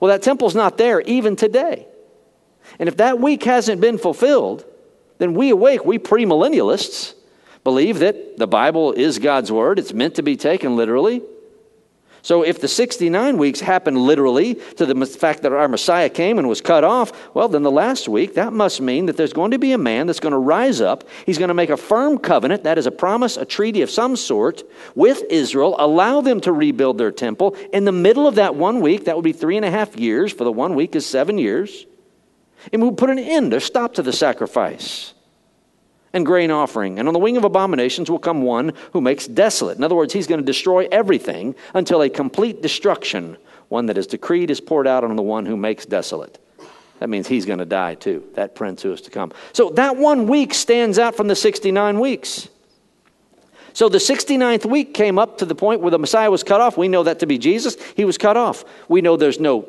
[0.00, 1.86] Well, that temple's not there even today.
[2.78, 4.64] And if that week hasn't been fulfilled,
[5.18, 7.12] then we awake, we premillennialists,
[7.62, 9.78] believe that the Bible is God's word.
[9.78, 11.20] It's meant to be taken literally.
[12.22, 16.48] So if the 69 weeks happened literally to the fact that our Messiah came and
[16.48, 19.58] was cut off, well, then the last week, that must mean that there's going to
[19.58, 21.02] be a man that's going to rise up.
[21.26, 24.14] He's going to make a firm covenant, that is a promise, a treaty of some
[24.14, 24.62] sort,
[24.94, 27.56] with Israel, allow them to rebuild their temple.
[27.72, 30.32] In the middle of that one week, that would be three and a half years,
[30.32, 31.86] for the one week is seven years.
[32.72, 35.11] And we will put an end or stop to the sacrifice
[36.12, 36.98] and grain offering.
[36.98, 39.78] And on the wing of abominations will come one who makes desolate.
[39.78, 43.36] In other words, he's going to destroy everything until a complete destruction,
[43.68, 46.38] one that is decreed, is poured out on the one who makes desolate.
[46.98, 49.32] That means he's going to die too, that prince who is to come.
[49.52, 52.48] So that one week stands out from the 69 weeks.
[53.72, 56.76] So the 69th week came up to the point where the Messiah was cut off.
[56.76, 57.76] We know that to be Jesus.
[57.96, 58.64] He was cut off.
[58.88, 59.66] We know there's no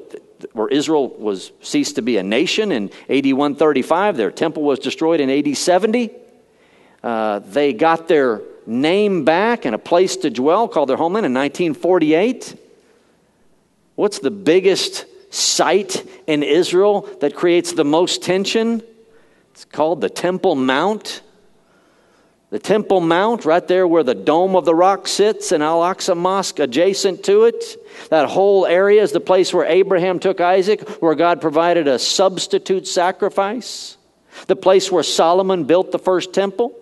[0.52, 4.18] where Israel was ceased to be a nation in AD 135.
[4.18, 6.12] Their temple was destroyed in AD 70.
[7.04, 11.34] Uh, they got their name back and a place to dwell called their homeland in
[11.34, 12.60] 1948.
[13.96, 18.82] What's the biggest site in Israel that creates the most tension?
[19.52, 21.22] It's called the Temple Mount.
[22.50, 26.16] The Temple Mount, right there where the Dome of the Rock sits, and Al Aqsa
[26.16, 27.78] Mosque adjacent to it.
[28.10, 32.88] That whole area is the place where Abraham took Isaac, where God provided a substitute
[32.88, 33.98] sacrifice.
[34.46, 36.76] The place where Solomon built the first temple.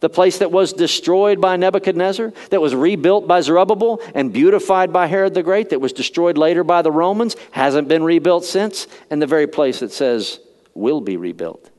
[0.00, 5.06] The place that was destroyed by Nebuchadnezzar, that was rebuilt by Zerubbabel and beautified by
[5.06, 9.20] Herod the Great, that was destroyed later by the Romans, hasn't been rebuilt since, and
[9.20, 10.40] the very place that says
[10.74, 11.70] will be rebuilt.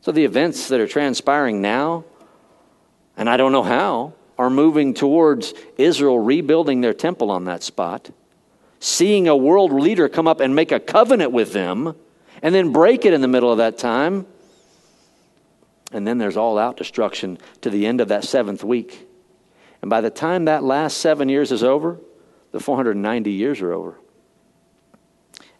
[0.00, 2.04] So the events that are transpiring now,
[3.16, 8.10] and I don't know how, are moving towards Israel rebuilding their temple on that spot,
[8.78, 11.96] seeing a world leader come up and make a covenant with them,
[12.42, 14.26] and then break it in the middle of that time.
[15.92, 19.08] And then there's all out destruction to the end of that seventh week.
[19.82, 22.00] And by the time that last seven years is over,
[22.52, 23.98] the 490 years are over.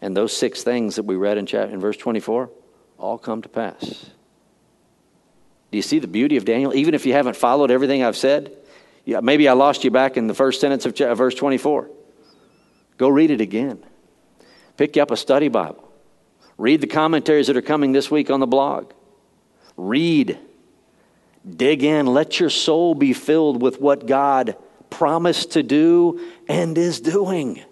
[0.01, 2.51] And those six things that we read in, chapter, in verse 24
[2.99, 4.11] all come to pass.
[5.71, 6.75] Do you see the beauty of Daniel?
[6.75, 8.53] Even if you haven't followed everything I've said,
[9.05, 11.91] yeah, maybe I lost you back in the first sentence of verse 24.
[12.97, 13.85] Go read it again.
[14.77, 15.93] Pick you up a study Bible.
[16.59, 18.93] Read the commentaries that are coming this week on the blog.
[19.77, 20.39] Read.
[21.49, 22.07] Dig in.
[22.07, 24.57] Let your soul be filled with what God
[24.91, 27.63] promised to do and is doing.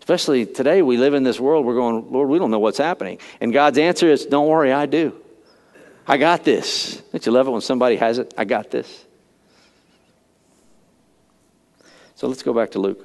[0.00, 3.18] Especially today, we live in this world, we're going, Lord, we don't know what's happening.
[3.40, 5.14] And God's answer is, don't worry, I do.
[6.06, 7.02] I got this.
[7.12, 8.32] Don't you love it when somebody has it?
[8.38, 9.04] I got this.
[12.14, 13.04] So let's go back to Luke.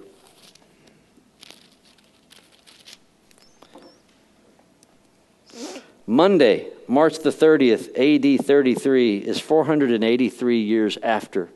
[6.07, 11.49] Monday, March the 30th, AD 33, is 483 years after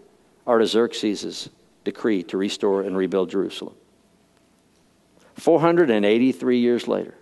[0.45, 1.49] Artaxerxes'
[1.83, 3.75] decree to restore and rebuild Jerusalem.
[5.35, 7.13] 483 years later,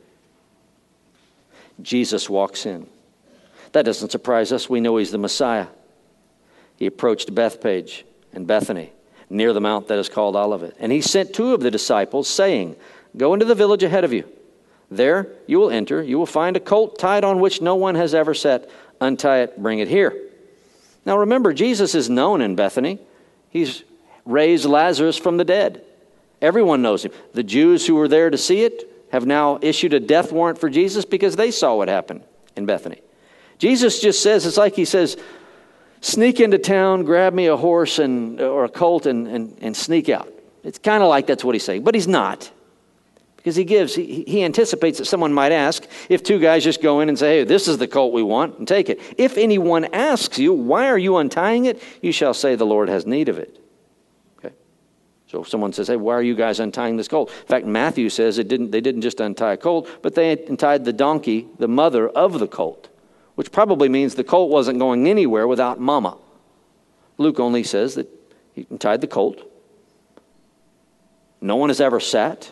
[1.81, 2.87] Jesus walks in.
[3.73, 4.69] That doesn't surprise us.
[4.69, 5.67] We know he's the Messiah.
[6.77, 8.93] He approached Bethpage and Bethany
[9.29, 10.75] near the mount that is called Olivet.
[10.79, 12.75] And he sent two of the disciples, saying,
[13.17, 14.29] Go into the village ahead of you.
[14.95, 16.01] There you will enter.
[16.01, 18.69] You will find a colt tied on which no one has ever sat.
[19.01, 20.15] Untie it, bring it here.
[21.05, 22.99] Now remember, Jesus is known in Bethany.
[23.49, 23.83] He's
[24.25, 25.83] raised Lazarus from the dead.
[26.41, 27.11] Everyone knows him.
[27.33, 30.69] The Jews who were there to see it have now issued a death warrant for
[30.69, 32.23] Jesus because they saw what happened
[32.55, 33.01] in Bethany.
[33.57, 35.17] Jesus just says, it's like he says,
[36.01, 40.09] sneak into town, grab me a horse and, or a colt and, and, and sneak
[40.09, 40.31] out.
[40.63, 42.51] It's kind of like that's what he's saying, but he's not.
[43.45, 47.01] Because he gives, he, he anticipates that someone might ask if two guys just go
[47.01, 48.99] in and say, hey, this is the colt we want, and take it.
[49.19, 51.79] If anyone asks you, why are you untying it?
[52.01, 53.63] You shall say, the Lord has need of it.
[54.39, 54.55] Okay.
[55.27, 57.29] So if someone says, hey, why are you guys untying this colt?
[57.29, 60.83] In fact, Matthew says it didn't, they didn't just untie a colt, but they untied
[60.83, 62.89] the donkey, the mother of the colt,
[63.35, 66.17] which probably means the colt wasn't going anywhere without mama.
[67.19, 68.09] Luke only says that
[68.53, 69.39] he untied the colt.
[71.41, 72.51] No one has ever sat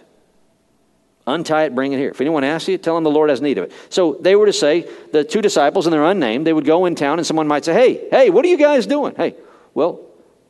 [1.25, 2.09] Untie it, bring it here.
[2.09, 3.71] If anyone asks you, tell them the Lord has need of it.
[3.89, 6.95] So they were to say, the two disciples, and they're unnamed, they would go in
[6.95, 9.15] town and someone might say, Hey, hey, what are you guys doing?
[9.15, 9.35] Hey,
[9.73, 10.01] well,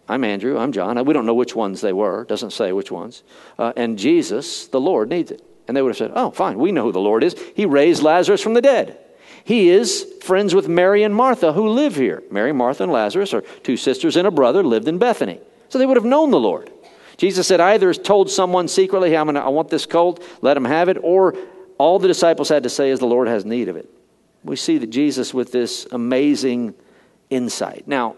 [0.07, 1.03] I'm Andrew, I'm John.
[1.05, 3.23] We don't know which ones they were, doesn't say which ones.
[3.57, 5.41] Uh, and Jesus, the Lord, needs it.
[5.67, 7.35] And they would have said, Oh, fine, we know who the Lord is.
[7.55, 8.97] He raised Lazarus from the dead.
[9.43, 12.23] He is friends with Mary and Martha who live here.
[12.31, 15.39] Mary, Martha, and Lazarus are two sisters and a brother, lived in Bethany.
[15.69, 16.71] So they would have known the Lord.
[17.17, 20.65] Jesus said either told someone secretly, hey, I'm gonna, I want this colt, let him
[20.65, 21.35] have it, or
[21.77, 23.89] all the disciples had to say is the Lord has need of it.
[24.43, 26.75] We see that Jesus with this amazing
[27.29, 27.87] insight.
[27.87, 28.15] Now,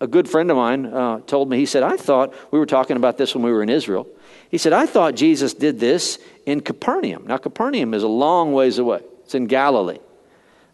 [0.00, 2.96] a good friend of mine uh, told me, he said, I thought, we were talking
[2.96, 4.06] about this when we were in Israel.
[4.50, 7.26] He said, I thought Jesus did this in Capernaum.
[7.26, 9.98] Now, Capernaum is a long ways away, it's in Galilee.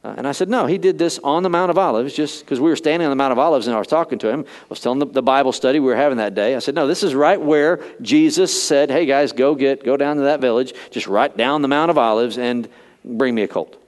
[0.05, 2.61] Uh, and I said, no, he did this on the Mount of Olives just because
[2.61, 4.45] we were standing on the Mount of Olives and I was talking to him.
[4.47, 6.55] I was telling the, the, Bible study we were having that day.
[6.55, 10.17] I said, no, this is right where Jesus said, hey guys, go get, go down
[10.17, 12.69] to that village, just right down the Mount of Olives and
[13.03, 13.81] bring me a colt.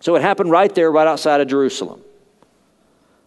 [0.00, 2.02] So it happened right there, right outside of Jerusalem.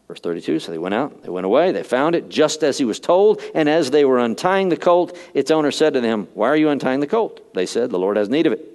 [0.10, 2.84] Verse 32 So they went out, they went away, they found it just as he
[2.84, 3.42] was told.
[3.56, 6.68] And as they were untying the colt, its owner said to them, Why are you
[6.68, 7.54] untying the colt?
[7.54, 8.73] They said, The Lord has need of it.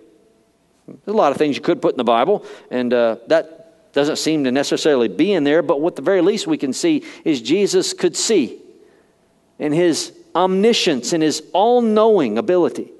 [0.89, 4.17] There's a lot of things you could put in the Bible, and uh, that doesn't
[4.17, 7.41] seem to necessarily be in there, but what the very least we can see is
[7.41, 8.61] Jesus could see
[9.59, 12.93] in his omniscience in his all knowing ability.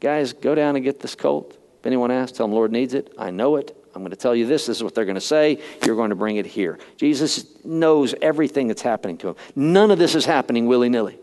[0.00, 1.56] Guys, go down and get this colt.
[1.80, 3.12] If anyone asks, tell them Lord needs it.
[3.18, 3.76] I know it.
[3.94, 4.66] I'm going to tell you this.
[4.66, 5.60] This is what they're going to say.
[5.84, 6.78] You're going to bring it here.
[6.96, 9.36] Jesus knows everything that's happening to him.
[9.56, 11.18] None of this is happening willy nilly.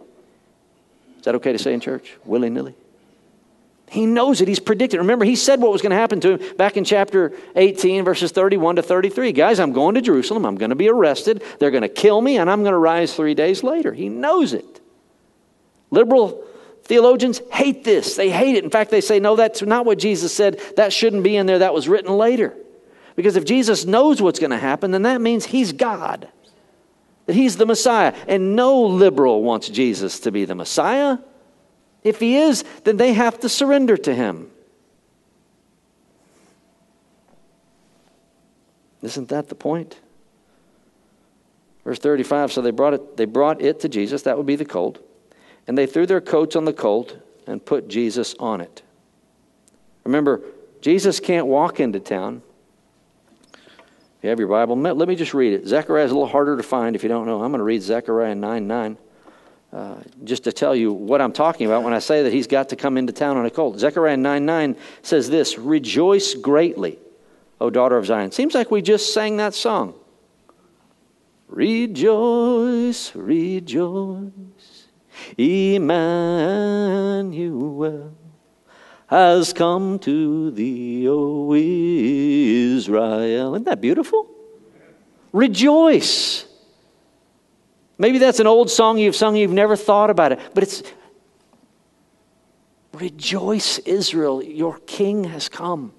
[1.17, 2.15] Is that okay to say in church?
[2.25, 2.75] Willy nilly?
[3.89, 4.47] He knows it.
[4.47, 4.99] He's predicted.
[4.99, 8.31] Remember, he said what was going to happen to him back in chapter 18, verses
[8.31, 9.31] 31 to 33.
[9.31, 10.45] Guys, I'm going to Jerusalem.
[10.45, 11.41] I'm going to be arrested.
[11.59, 13.93] They're going to kill me, and I'm going to rise three days later.
[13.93, 14.81] He knows it.
[15.89, 16.43] Liberal
[16.83, 18.17] theologians hate this.
[18.17, 18.65] They hate it.
[18.65, 20.59] In fact, they say, no, that's not what Jesus said.
[20.75, 21.59] That shouldn't be in there.
[21.59, 22.53] That was written later.
[23.15, 26.27] Because if Jesus knows what's going to happen, then that means he's God,
[27.25, 28.13] that he's the Messiah.
[28.27, 31.19] And no liberal wants Jesus to be the Messiah.
[32.07, 34.49] If he is, then they have to surrender to him.
[39.01, 39.99] Isn't that the point?
[41.83, 44.65] Verse 35 so they brought it they brought it to Jesus that would be the
[44.65, 44.99] colt
[45.67, 48.81] and they threw their coats on the colt and put Jesus on it.
[50.05, 50.41] Remember,
[50.79, 52.41] Jesus can't walk into town.
[53.53, 55.67] If you have your Bible, let me just read it.
[55.67, 57.43] Zechariah is a little harder to find if you don't know.
[57.43, 58.97] I'm going to read Zechariah 9 9.
[59.73, 62.69] Uh, just to tell you what I'm talking about when I say that he's got
[62.69, 63.77] to come into town on a colt.
[63.77, 66.97] Zechariah 9 9 says this Rejoice greatly,
[67.59, 68.31] O daughter of Zion.
[68.31, 69.93] Seems like we just sang that song.
[71.49, 74.87] Rejoice, rejoice,
[75.37, 76.47] Emmanuel
[79.07, 83.55] has come to thee, O Israel.
[83.55, 84.29] Isn't that beautiful?
[85.33, 86.46] Rejoice.
[87.97, 90.83] Maybe that's an old song you've sung, you've never thought about it, but it's
[92.99, 95.93] Rejoice, Israel, your king has come.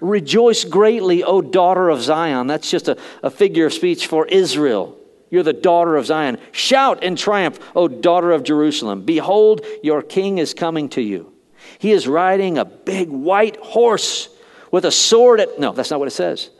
[0.00, 2.48] Rejoice greatly, O daughter of Zion.
[2.48, 4.98] That's just a, a figure of speech for Israel.
[5.30, 6.38] You're the daughter of Zion.
[6.50, 9.02] Shout in triumph, O daughter of Jerusalem.
[9.02, 11.32] Behold, your king is coming to you.
[11.78, 14.28] He is riding a big white horse
[14.72, 15.58] with a sword at.
[15.60, 16.50] No, that's not what it says.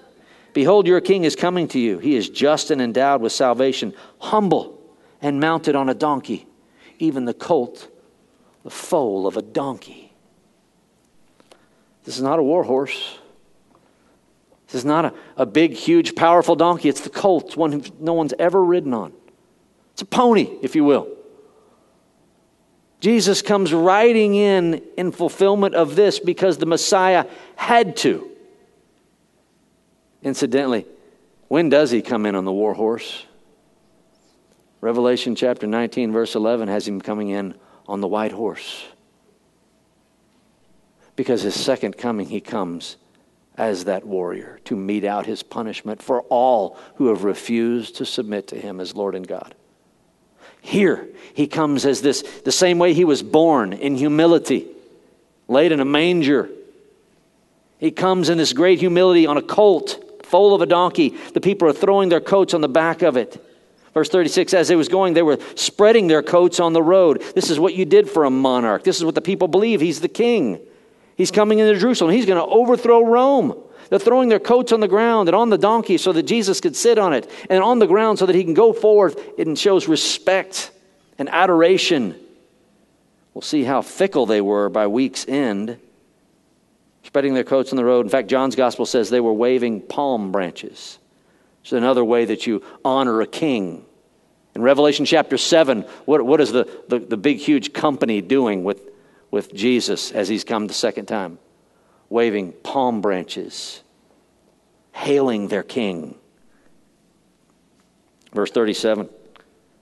[0.55, 1.99] Behold, your king is coming to you.
[1.99, 4.81] He is just and endowed with salvation, humble
[5.21, 6.47] and mounted on a donkey,
[6.99, 7.89] even the colt,
[8.63, 10.13] the foal of a donkey.
[12.05, 13.19] This is not a war horse.
[14.69, 16.89] This is not a, a big, huge, powerful donkey.
[16.89, 19.13] It's the colt, one no one's ever ridden on.
[19.93, 21.09] It's a pony, if you will.
[23.01, 27.27] Jesus comes riding in in fulfillment of this because the Messiah
[27.57, 28.31] had to.
[30.25, 30.87] Incidentally,
[31.47, 33.25] when does he come in on the war horse?
[34.81, 37.55] Revelation chapter 19, verse 11 has him coming in
[37.87, 38.85] on the white horse.
[41.15, 42.97] Because his second coming, he comes
[43.57, 48.49] as that warrior to mete out his punishment for all who have refused to submit
[48.49, 49.55] to him as Lord and God.
[50.61, 54.67] Here, he comes as this, the same way he was born in humility
[55.49, 56.49] laid in a manger.
[57.79, 60.04] He comes in this great humility on a colt,
[60.35, 61.11] foal of a donkey.
[61.33, 63.41] The people are throwing their coats on the back of it.
[63.95, 67.23] Verse 36 As they was going, they were spreading their coats on the road.
[67.37, 68.83] This is what you did for a monarch.
[68.83, 69.81] This is what the people believe.
[69.81, 70.59] He's the king.
[71.17, 72.11] He's coming into Jerusalem.
[72.11, 73.55] He's going to overthrow Rome.
[73.91, 76.75] They're throwing their coats on the ground and on the donkey so that Jesus could
[76.75, 79.17] sit on it, and on the ground so that he can go forth.
[79.39, 80.73] It shows respect
[81.17, 82.19] and adoration.
[83.35, 85.79] We'll see how fickle they were by week's end,
[87.05, 88.05] spreading their coats on the road.
[88.05, 90.99] In fact, John's gospel says they were waving palm branches.
[91.63, 93.85] It's another way that you honor a king.
[94.55, 98.83] In Revelation chapter 7, what, what is the, the, the big, huge company doing with,
[99.31, 101.39] with Jesus as he's come the second time?
[102.09, 103.83] Waving palm branches,
[104.93, 106.17] hailing their king.
[108.33, 109.09] Verse 37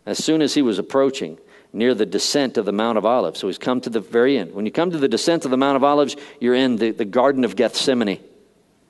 [0.07, 1.39] As soon as he was approaching,
[1.73, 3.41] near the descent of the Mount of Olives.
[3.41, 4.53] So he's come to the very end.
[4.53, 7.05] When you come to the descent of the Mount of Olives, you're in the, the
[7.05, 8.21] Garden of Gethsemane.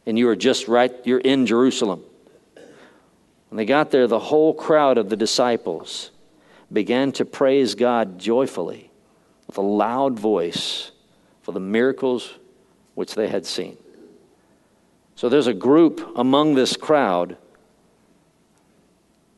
[0.05, 2.03] And you are just right, you're in Jerusalem.
[3.49, 6.11] When they got there, the whole crowd of the disciples
[6.73, 8.91] began to praise God joyfully
[9.47, 10.91] with a loud voice
[11.43, 12.35] for the miracles
[12.95, 13.77] which they had seen.
[15.15, 17.37] So there's a group among this crowd.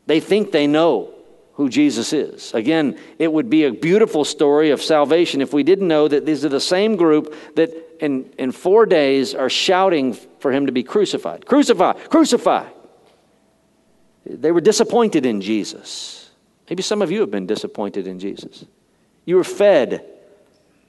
[0.06, 1.13] They think they know
[1.54, 2.52] who Jesus is.
[2.52, 6.44] Again, it would be a beautiful story of salvation if we didn't know that these
[6.44, 10.82] are the same group that in, in four days are shouting for him to be
[10.82, 11.46] crucified.
[11.46, 12.66] Crucify, crucify.
[14.26, 16.30] They were disappointed in Jesus.
[16.68, 18.64] Maybe some of you have been disappointed in Jesus.
[19.24, 20.04] You were fed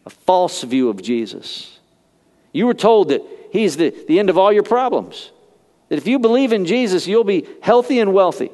[0.05, 1.80] a false view of Jesus.
[2.53, 5.32] You were told that He's the, the end of all your problems.
[5.89, 8.51] That if you believe in Jesus, you'll be healthy and wealthy.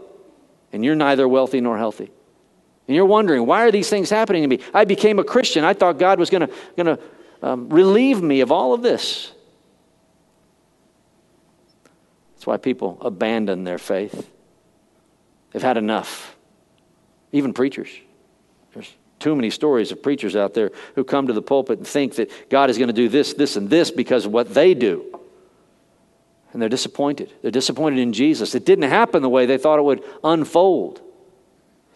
[0.74, 2.10] And you're neither wealthy nor healthy.
[2.88, 4.60] And you're wondering, why are these things happening to me?
[4.74, 5.64] I became a Christian.
[5.64, 6.48] I thought God was going
[6.78, 7.00] to
[7.42, 9.32] um, relieve me of all of this.
[12.34, 14.30] That's why people abandon their faith.
[15.52, 16.36] They've had enough.
[17.32, 17.90] Even preachers.
[18.74, 22.16] There's too many stories of preachers out there who come to the pulpit and think
[22.16, 25.21] that God is going to do this, this, and this because of what they do.
[26.54, 27.34] And they're disappointed.
[27.42, 28.56] They're disappointed in Jesus.
[28.56, 31.02] It didn't happen the way they thought it would unfold.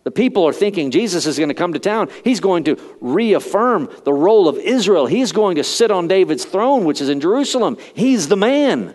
[0.06, 2.10] The people are thinking Jesus is going to come to town.
[2.24, 5.08] He's going to reaffirm the role of Israel.
[5.08, 7.78] He's going to sit on David's throne, which is in Jerusalem.
[7.96, 8.94] He's the man.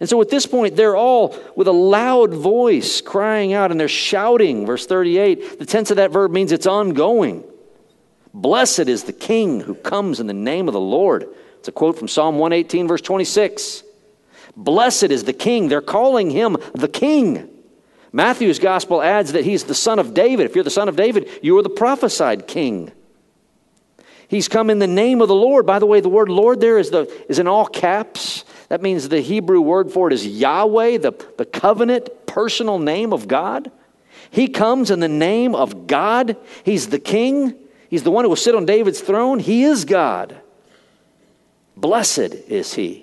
[0.00, 3.86] And so at this point, they're all with a loud voice crying out and they're
[3.86, 4.66] shouting.
[4.66, 7.44] Verse 38, the tense of that verb means it's ongoing.
[8.34, 11.28] Blessed is the King who comes in the name of the Lord.
[11.60, 13.84] It's a quote from Psalm 118, verse 26.
[14.56, 15.68] Blessed is the King.
[15.68, 17.48] They're calling him the King.
[18.12, 20.44] Matthew's gospel adds that he's the son of David.
[20.44, 22.92] If you're the son of David, you are the prophesied king.
[24.28, 25.66] He's come in the name of the Lord.
[25.66, 28.44] By the way, the word Lord there is, the, is in all caps.
[28.68, 33.28] That means the Hebrew word for it is Yahweh, the, the covenant personal name of
[33.28, 33.70] God.
[34.30, 36.36] He comes in the name of God.
[36.64, 37.54] He's the king.
[37.90, 39.38] He's the one who will sit on David's throne.
[39.38, 40.40] He is God.
[41.76, 43.01] Blessed is he.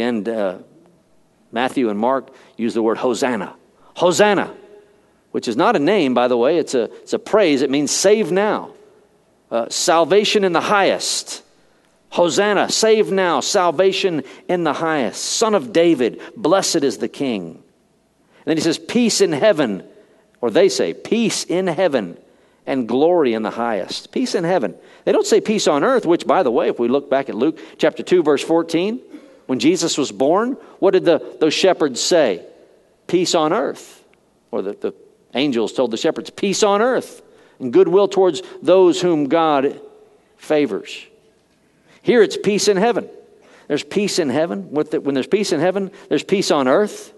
[0.00, 0.62] Again, uh,
[1.52, 3.54] Matthew and Mark use the word Hosanna.
[3.94, 4.56] Hosanna,
[5.30, 7.60] which is not a name, by the way, it's a, it's a praise.
[7.60, 8.72] It means save now.
[9.50, 11.42] Uh, salvation in the highest.
[12.08, 15.22] Hosanna, save now, salvation in the highest.
[15.22, 17.50] Son of David, blessed is the King.
[17.50, 19.86] And then he says, Peace in heaven,
[20.40, 22.16] or they say, Peace in heaven
[22.66, 24.12] and glory in the highest.
[24.12, 24.74] Peace in heaven.
[25.04, 27.34] They don't say peace on earth, which, by the way, if we look back at
[27.34, 29.00] Luke chapter 2, verse 14,
[29.50, 32.46] when Jesus was born, what did the, those shepherds say?
[33.08, 34.04] Peace on earth.
[34.52, 34.94] Or the, the
[35.34, 37.20] angels told the shepherds, Peace on earth
[37.58, 39.80] and goodwill towards those whom God
[40.36, 41.04] favors.
[42.00, 43.08] Here it's peace in heaven.
[43.66, 44.70] There's peace in heaven.
[44.70, 47.12] When there's peace in heaven, there's peace on earth,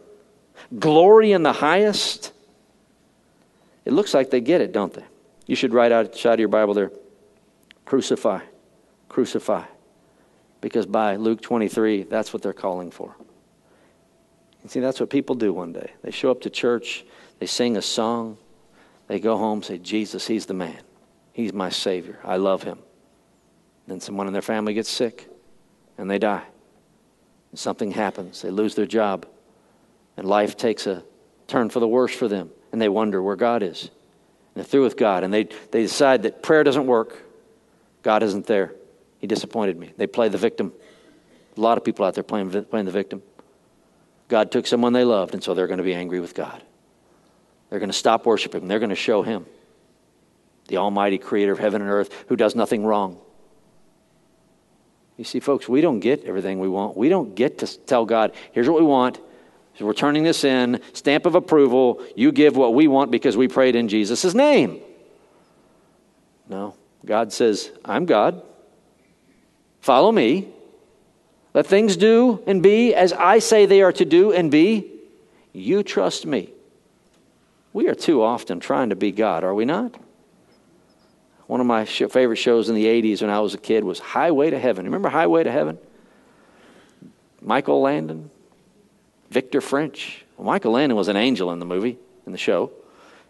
[0.78, 2.32] glory in the highest.
[3.84, 5.04] It looks like they get it, don't they?
[5.46, 6.92] You should write outside of your Bible there
[7.84, 8.40] crucify,
[9.10, 9.64] crucify.
[10.62, 13.14] Because by Luke 23, that's what they're calling for.
[14.62, 15.90] You see, that's what people do one day.
[16.02, 17.04] They show up to church,
[17.40, 18.38] they sing a song,
[19.08, 20.78] they go home, say, Jesus, He's the man.
[21.32, 22.18] He's my Savior.
[22.24, 22.78] I love Him.
[23.88, 25.28] Then someone in their family gets sick
[25.98, 26.44] and they die.
[27.50, 28.40] And something happens.
[28.40, 29.26] They lose their job.
[30.16, 31.02] And life takes a
[31.48, 32.50] turn for the worse for them.
[32.70, 33.82] And they wonder where God is.
[33.82, 33.90] And
[34.54, 35.24] they're through with God.
[35.24, 37.18] And they, they decide that prayer doesn't work.
[38.02, 38.74] God isn't there.
[39.22, 39.92] He disappointed me.
[39.96, 40.72] They play the victim.
[41.56, 43.22] A lot of people out there playing, playing the victim.
[44.28, 46.60] God took someone they loved, and so they're going to be angry with God.
[47.70, 48.66] They're going to stop worshiping.
[48.66, 49.46] They're going to show Him,
[50.66, 53.18] the Almighty Creator of heaven and earth, who does nothing wrong.
[55.16, 56.96] You see, folks, we don't get everything we want.
[56.96, 59.20] We don't get to tell God, here's what we want.
[59.78, 62.04] So we're turning this in, stamp of approval.
[62.16, 64.80] You give what we want because we prayed in Jesus' name.
[66.48, 66.74] No.
[67.04, 68.42] God says, I'm God.
[69.82, 70.48] Follow me.
[71.52, 74.88] Let things do and be as I say they are to do and be.
[75.52, 76.50] You trust me.
[77.74, 79.94] We are too often trying to be God, are we not?
[81.46, 84.50] One of my favorite shows in the 80s when I was a kid was Highway
[84.50, 84.86] to Heaven.
[84.86, 85.76] Remember Highway to Heaven?
[87.42, 88.30] Michael Landon,
[89.30, 90.24] Victor French.
[90.36, 92.70] Well, Michael Landon was an angel in the movie, in the show.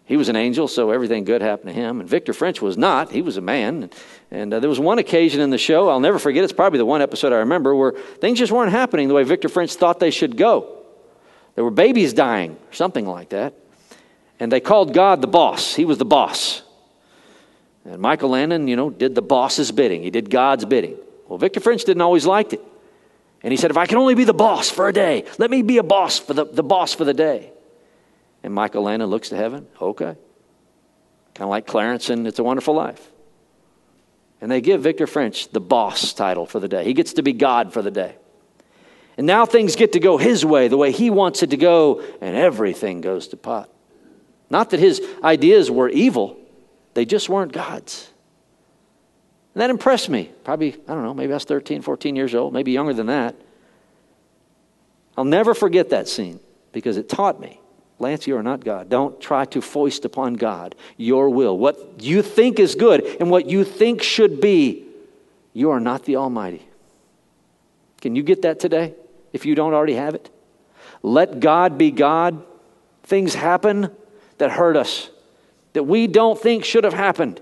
[0.05, 2.01] He was an angel, so everything good happened to him.
[2.01, 3.11] And Victor French was not.
[3.11, 3.89] He was a man.
[4.31, 6.85] And uh, there was one occasion in the show, I'll never forget, it's probably the
[6.85, 10.11] one episode I remember, where things just weren't happening the way Victor French thought they
[10.11, 10.83] should go.
[11.55, 13.53] There were babies dying, or something like that.
[14.39, 15.73] And they called God the boss.
[15.73, 16.63] He was the boss.
[17.85, 20.03] And Michael Landon, you know, did the boss's bidding.
[20.03, 20.97] He did God's bidding.
[21.27, 22.61] Well, Victor French didn't always like it.
[23.41, 25.61] And he said, if I can only be the boss for a day, let me
[25.61, 27.52] be a boss for the, the boss for the day.
[28.43, 29.67] And Michael Landon looks to heaven.
[29.81, 30.15] Okay.
[31.33, 33.09] Kind of like Clarence in It's a Wonderful Life.
[34.41, 36.83] And they give Victor French the boss title for the day.
[36.83, 38.15] He gets to be God for the day.
[39.17, 42.03] And now things get to go his way, the way he wants it to go,
[42.19, 43.69] and everything goes to pot.
[44.49, 46.37] Not that his ideas were evil,
[46.93, 48.09] they just weren't God's.
[49.53, 50.31] And that impressed me.
[50.43, 53.35] Probably, I don't know, maybe I was 13, 14 years old, maybe younger than that.
[55.15, 56.39] I'll never forget that scene
[56.71, 57.59] because it taught me
[58.03, 58.89] Lance, you are not God.
[58.89, 61.57] Don't try to foist upon God your will.
[61.57, 64.85] What you think is good and what you think should be,
[65.53, 66.67] you are not the Almighty.
[68.01, 68.93] Can you get that today
[69.31, 70.29] if you don't already have it?
[71.01, 72.43] Let God be God.
[73.03, 73.89] Things happen
[74.37, 75.09] that hurt us,
[75.73, 77.41] that we don't think should have happened.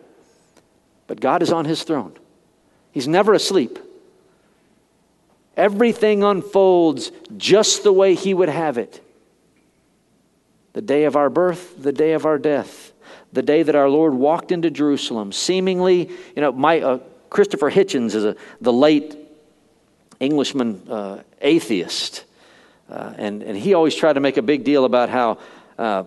[1.07, 2.13] But God is on his throne,
[2.91, 3.79] He's never asleep.
[5.57, 9.01] Everything unfolds just the way He would have it
[10.73, 12.93] the day of our birth, the day of our death,
[13.33, 15.31] the day that our Lord walked into Jerusalem.
[15.31, 16.99] Seemingly, you know, my, uh,
[17.29, 19.15] Christopher Hitchens is a, the late
[20.19, 22.25] Englishman uh, atheist.
[22.89, 25.37] Uh, and, and he always tried to make a big deal about how
[25.77, 26.03] uh,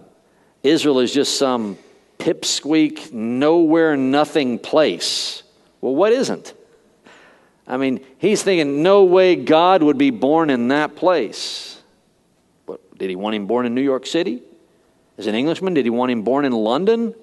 [0.62, 1.79] Israel is just some
[2.19, 5.43] pipsqueak, nowhere, nothing place.
[5.81, 6.55] Well, what isn't?
[7.67, 11.83] I mean, he's thinking, no way God would be born in that place.
[12.67, 14.43] But did he want him born in New York City?
[15.17, 17.15] As an Englishman, did he want him born in London?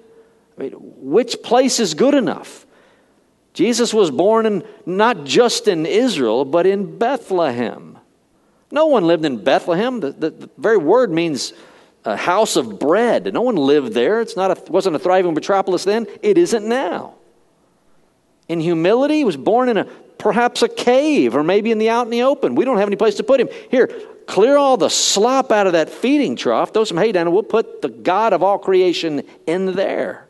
[0.56, 2.66] I mean, which place is good enough?
[3.54, 7.98] Jesus was born in, not just in Israel, but in Bethlehem.
[8.70, 10.00] No one lived in Bethlehem.
[10.00, 11.52] The, the, the very word means
[12.04, 13.32] a house of bread.
[13.32, 14.20] No one lived there.
[14.22, 16.06] It's not a, wasn't a thriving metropolis then.
[16.22, 17.14] It isn't now.
[18.48, 19.84] In humility, he was born in a
[20.18, 22.54] perhaps a cave or maybe in the out in the open.
[22.54, 23.48] We don't have any place to put him.
[23.70, 23.90] Here,
[24.32, 27.42] clear all the slop out of that feeding trough, throw some hay down, and we'll
[27.42, 30.26] put the God of all creation in there.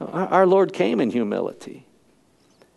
[0.00, 1.84] Our Lord came in humility.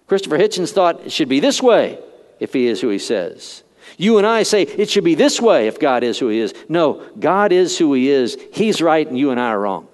[0.05, 1.97] Christopher Hitchens thought it should be this way
[2.41, 3.64] if he is who he says.
[3.97, 6.53] You and I say it should be this way if God is who he is.
[6.68, 8.38] No, God is who he is.
[8.51, 9.88] He's right and you and I are wrong.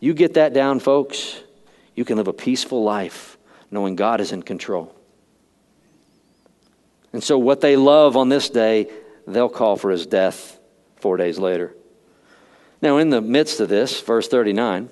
[0.00, 1.42] You get that down, folks,
[1.94, 3.36] you can live a peaceful life
[3.70, 4.96] knowing God is in control.
[7.12, 8.90] And so, what they love on this day,
[9.26, 10.58] they'll call for his death
[10.96, 11.74] four days later.
[12.80, 14.88] Now, in the midst of this, verse 39,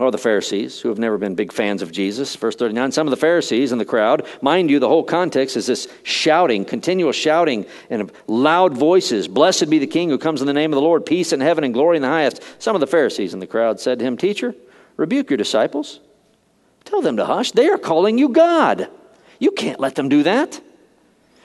[0.00, 2.34] are the Pharisees, who have never been big fans of Jesus.
[2.34, 5.66] Verse 39 Some of the Pharisees in the crowd, mind you, the whole context is
[5.66, 10.54] this shouting, continual shouting, and loud voices Blessed be the King who comes in the
[10.54, 12.42] name of the Lord, peace in heaven and glory in the highest.
[12.58, 14.54] Some of the Pharisees in the crowd said to him, Teacher,
[14.96, 16.00] rebuke your disciples.
[16.84, 17.52] Tell them to hush.
[17.52, 18.88] They are calling you God.
[19.38, 20.60] You can't let them do that.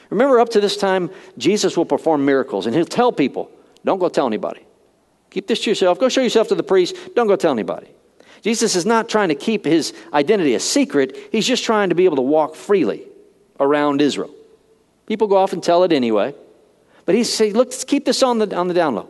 [0.09, 3.49] Remember, up to this time, Jesus will perform miracles and he'll tell people,
[3.83, 4.65] don't go tell anybody.
[5.29, 5.99] Keep this to yourself.
[5.99, 6.95] Go show yourself to the priest.
[7.15, 7.87] Don't go tell anybody.
[8.41, 12.05] Jesus is not trying to keep his identity a secret, he's just trying to be
[12.05, 13.03] able to walk freely
[13.59, 14.33] around Israel.
[15.07, 16.33] People go off and tell it anyway.
[17.05, 19.09] But he says, look, let's keep this on the, on the down low.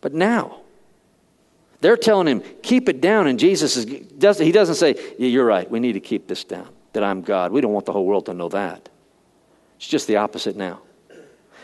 [0.00, 0.60] But now,
[1.80, 3.26] they're telling him, keep it down.
[3.26, 6.44] And Jesus is, does, he doesn't say, yeah, you're right, we need to keep this
[6.44, 7.52] down that I'm God.
[7.52, 8.88] We don't want the whole world to know that.
[9.76, 10.80] It's just the opposite now.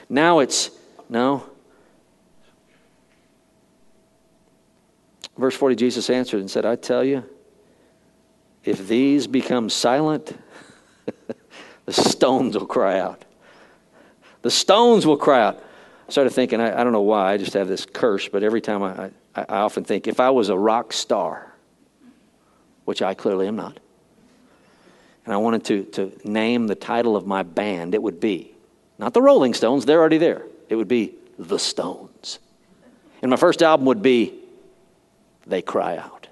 [0.09, 0.71] Now it's,
[1.09, 1.45] no.
[5.39, 7.25] Verse 40 Jesus answered and said, I tell you,
[8.65, 10.37] if these become silent,
[11.87, 13.25] the stones will cry out.
[14.43, 15.63] The stones will cry out.
[16.09, 18.61] I started thinking, I, I don't know why, I just have this curse, but every
[18.61, 21.55] time I, I, I often think, if I was a rock star,
[22.85, 23.79] which I clearly am not,
[25.25, 28.55] and I wanted to, to name the title of my band, it would be
[29.01, 30.45] not the Rolling Stones, they're already there.
[30.69, 32.39] It would be The Stones.
[33.23, 34.35] And my first album would be
[35.47, 36.29] They Cry Out.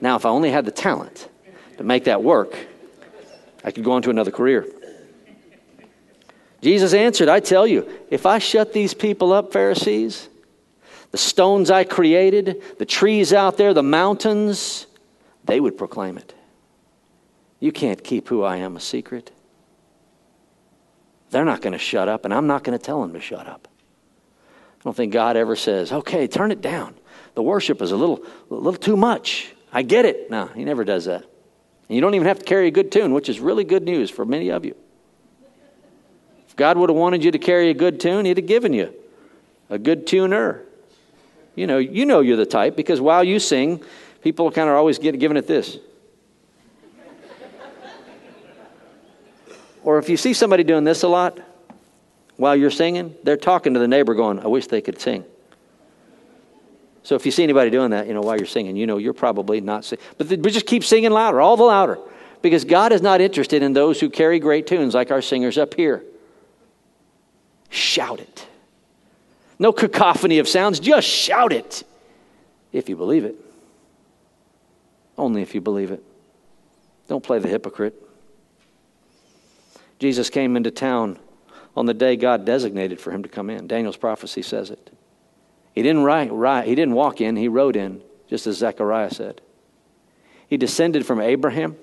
[0.00, 1.28] Now, if I only had the talent
[1.78, 2.56] to make that work,
[3.64, 4.66] I could go on to another career.
[6.62, 10.28] Jesus answered, I tell you, if I shut these people up, Pharisees,
[11.10, 14.86] the stones I created, the trees out there, the mountains,
[15.44, 16.34] they would proclaim it.
[17.60, 19.32] You can't keep who I am a secret.
[21.30, 23.46] They're not going to shut up, and I'm not going to tell them to shut
[23.46, 23.68] up.
[24.80, 26.94] I don't think God ever says, okay, turn it down.
[27.34, 29.52] The worship is a little, a little too much.
[29.72, 30.30] I get it.
[30.30, 31.22] No, He never does that.
[31.88, 34.10] And you don't even have to carry a good tune, which is really good news
[34.10, 34.76] for many of you.
[36.48, 38.94] If God would have wanted you to carry a good tune, He'd have given you
[39.68, 40.62] a good tuner.
[41.54, 43.82] You know, you know you're the type because while you sing,
[44.22, 45.78] people kind of always get given it this.
[49.86, 51.38] Or if you see somebody doing this a lot
[52.36, 55.24] while you're singing, they're talking to the neighbor going, I wish they could sing.
[57.04, 59.12] So if you see anybody doing that, you know, while you're singing, you know you're
[59.12, 60.04] probably not singing.
[60.18, 62.00] But, but just keep singing louder, all the louder.
[62.42, 65.74] Because God is not interested in those who carry great tunes like our singers up
[65.74, 66.02] here.
[67.70, 68.44] Shout it.
[69.60, 71.84] No cacophony of sounds, just shout it
[72.72, 73.36] if you believe it.
[75.16, 76.02] Only if you believe it.
[77.06, 78.02] Don't play the hypocrite.
[79.98, 81.18] Jesus came into town
[81.76, 83.66] on the day God designated for him to come in.
[83.66, 84.90] Daniel's prophecy says it.
[85.74, 89.42] He didn't, write, he didn't walk in, he rode in, just as Zechariah said.
[90.48, 91.76] He descended from Abraham,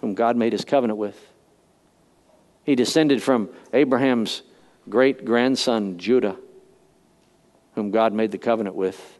[0.00, 1.20] whom God made his covenant with.
[2.64, 4.42] He descended from Abraham's
[4.88, 6.36] great grandson, Judah,
[7.74, 9.18] whom God made the covenant with.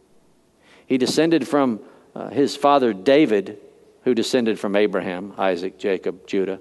[0.87, 1.81] He descended from
[2.15, 3.59] uh, his father David,
[4.05, 6.61] who descended from Abraham, Isaac, Jacob, Judah.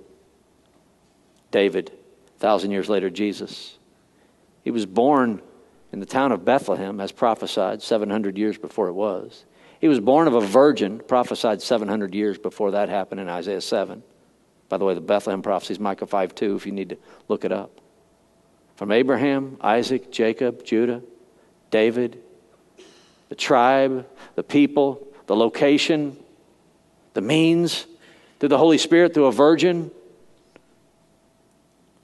[1.55, 1.89] David,
[2.37, 3.77] thousand years later, Jesus.
[4.65, 5.41] He was born
[5.93, 9.45] in the town of Bethlehem, as prophesied 700 years before it was.
[9.79, 14.03] He was born of a virgin, prophesied 700 years before that happened in Isaiah 7.
[14.67, 16.97] By the way, the Bethlehem prophecy is Micah 5 2, if you need to
[17.29, 17.79] look it up.
[18.75, 21.03] From Abraham, Isaac, Jacob, Judah,
[21.71, 22.21] David,
[23.29, 26.17] the tribe, the people, the location,
[27.13, 27.85] the means,
[28.41, 29.89] through the Holy Spirit, through a virgin.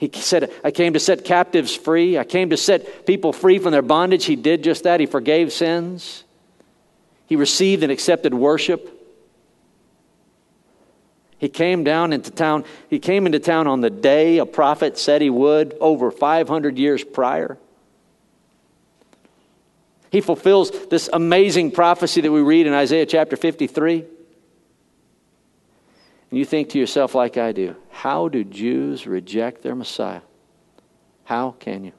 [0.01, 2.17] He said, I came to set captives free.
[2.17, 4.25] I came to set people free from their bondage.
[4.25, 4.99] He did just that.
[4.99, 6.23] He forgave sins.
[7.27, 8.97] He received and accepted worship.
[11.37, 12.65] He came down into town.
[12.89, 17.03] He came into town on the day a prophet said he would over 500 years
[17.03, 17.59] prior.
[20.09, 23.99] He fulfills this amazing prophecy that we read in Isaiah chapter 53.
[26.31, 30.21] And you think to yourself, like I do, how do Jews reject their Messiah?
[31.25, 31.93] How can you?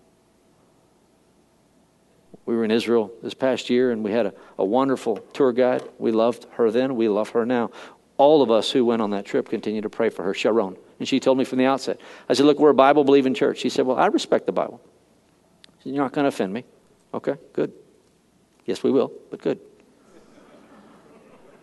[2.44, 5.82] We were in Israel this past year and we had a, a wonderful tour guide.
[5.98, 7.70] We loved her then, we love her now.
[8.16, 10.76] All of us who went on that trip continue to pray for her, Sharon.
[10.98, 13.58] And she told me from the outset, I said, Look, we're a Bible believing church.
[13.58, 14.80] She said, Well, I respect the Bible.
[15.82, 16.64] Said, You're not going to offend me.
[17.14, 17.72] Okay, good.
[18.64, 19.58] Yes, we will, but good.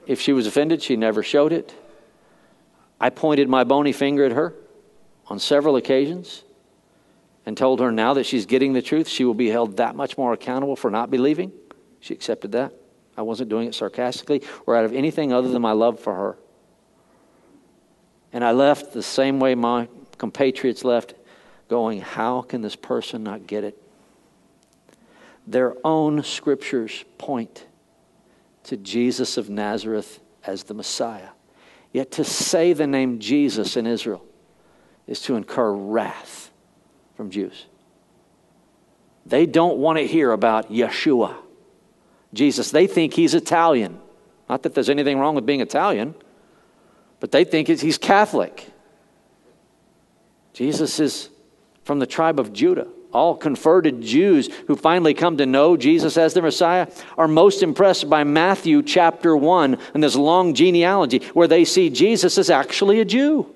[0.05, 1.73] If she was offended, she never showed it.
[2.99, 4.53] I pointed my bony finger at her
[5.27, 6.43] on several occasions
[7.45, 10.17] and told her now that she's getting the truth, she will be held that much
[10.17, 11.51] more accountable for not believing.
[11.99, 12.73] She accepted that.
[13.17, 16.37] I wasn't doing it sarcastically or out of anything other than my love for her.
[18.31, 19.87] And I left the same way my
[20.17, 21.15] compatriots left,
[21.67, 23.81] going, How can this person not get it?
[25.49, 27.65] their own scriptures point
[28.63, 31.29] to Jesus of Nazareth as the Messiah.
[31.91, 34.23] Yet to say the name Jesus in Israel
[35.07, 36.51] is to incur wrath
[37.15, 37.65] from Jews.
[39.25, 41.35] They don't want to hear about Yeshua,
[42.33, 42.71] Jesus.
[42.71, 43.99] They think he's Italian.
[44.49, 46.15] Not that there's anything wrong with being Italian,
[47.19, 48.67] but they think he's Catholic.
[50.53, 51.29] Jesus is
[51.83, 56.33] from the tribe of Judah all converted Jews who finally come to know Jesus as
[56.33, 56.87] their Messiah
[57.17, 62.37] are most impressed by Matthew chapter 1 and this long genealogy where they see Jesus
[62.37, 63.53] as actually a Jew,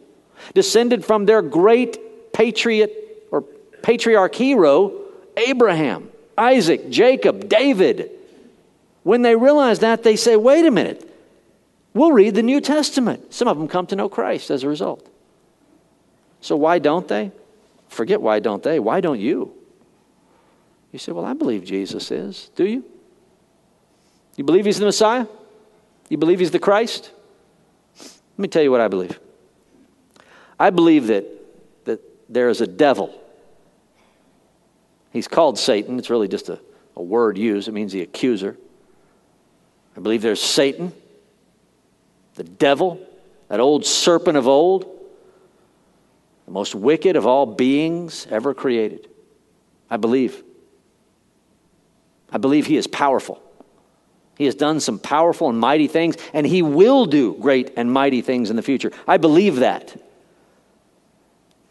[0.54, 3.42] descended from their great patriot or
[3.82, 5.00] patriarch hero,
[5.38, 8.12] Abraham, Isaac, Jacob, David.
[9.04, 11.08] When they realize that, they say, wait a minute,
[11.94, 13.34] we'll read the New Testament.
[13.34, 15.08] Some of them come to know Christ as a result.
[16.42, 17.32] So why don't they?
[17.94, 18.80] Forget why don't they?
[18.80, 19.54] Why don't you?
[20.92, 22.50] You say, Well, I believe Jesus is.
[22.56, 22.84] Do you?
[24.36, 25.28] You believe he's the Messiah?
[26.10, 27.12] You believe he's the Christ?
[27.98, 29.20] Let me tell you what I believe.
[30.60, 31.26] I believe that,
[31.86, 32.02] that
[32.34, 33.14] there is a devil.
[35.12, 36.00] He's called Satan.
[36.00, 36.60] It's really just a,
[36.96, 38.58] a word used, it means the accuser.
[39.96, 40.92] I believe there's Satan,
[42.34, 43.00] the devil,
[43.50, 44.93] that old serpent of old,
[46.46, 49.10] the most wicked of all beings ever created.
[49.90, 50.44] I believe.
[52.32, 53.42] I believe he is powerful.
[54.38, 58.22] He has done some powerful and mighty things, and he will do great and mighty
[58.22, 58.92] things in the future.
[59.08, 59.96] I believe that.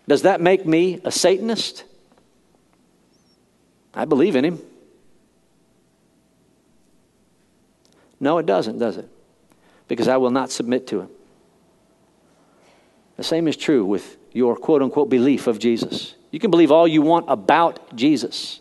[0.06, 1.84] Does that make me a Satanist?
[3.94, 4.62] I believe in him.
[8.20, 9.08] No, it doesn't, does it?
[9.88, 11.08] Because I will not submit to him.
[13.16, 16.14] The same is true with your quote unquote belief of Jesus.
[16.30, 18.60] You can believe all you want about Jesus.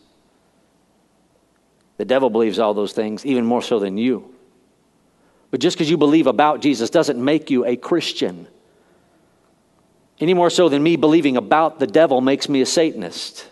[1.98, 4.34] The devil believes all those things, even more so than you.
[5.52, 8.48] But just because you believe about Jesus doesn't make you a Christian.
[10.20, 13.48] Any more so than me believing about the devil makes me a Satanist.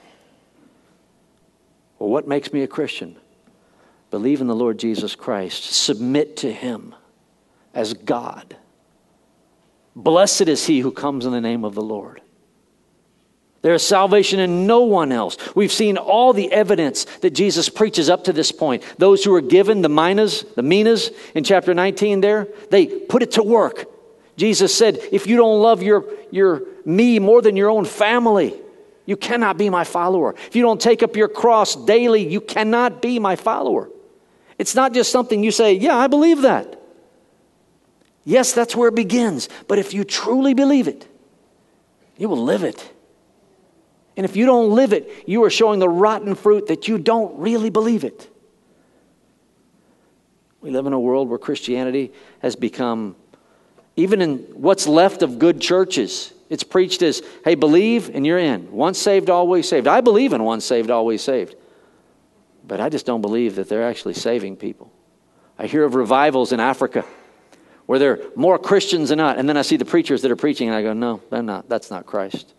[1.98, 3.18] Well, what makes me a Christian?
[4.12, 6.96] Believe in the Lord Jesus Christ, submit to Him
[7.74, 8.56] as God.
[10.00, 12.22] Blessed is he who comes in the name of the Lord.
[13.62, 15.38] There is salvation in no one else.
[15.54, 18.82] We've seen all the evidence that Jesus preaches up to this point.
[18.98, 23.32] Those who were given the minas, the minas in chapter 19 there, they put it
[23.32, 23.88] to work.
[24.38, 28.54] Jesus said, if you don't love your, your me more than your own family,
[29.06, 30.34] you cannot be my follower.
[30.48, 33.90] If you don't take up your cross daily, you cannot be my follower.
[34.58, 36.79] It's not just something you say, yeah, I believe that.
[38.26, 39.50] Yes, that's where it begins.
[39.68, 41.08] But if you truly believe it,
[42.18, 42.92] you will live it.
[44.18, 47.40] And if you don't live it, you are showing the rotten fruit that you don't
[47.40, 48.30] really believe it.
[50.62, 53.16] We live in a world where Christianity has become,
[53.96, 58.72] even in what's left of good churches, it's preached as, hey, believe and you're in.
[58.72, 59.88] Once saved, always saved.
[59.88, 61.56] I believe in once saved, always saved.
[62.68, 64.92] But I just don't believe that they're actually saving people.
[65.58, 67.06] I hear of revivals in Africa
[67.90, 69.40] where there are more Christians than not.
[69.40, 71.68] And then I see the preachers that are preaching, and I go, no, they're not.
[71.68, 72.54] That's not Christ.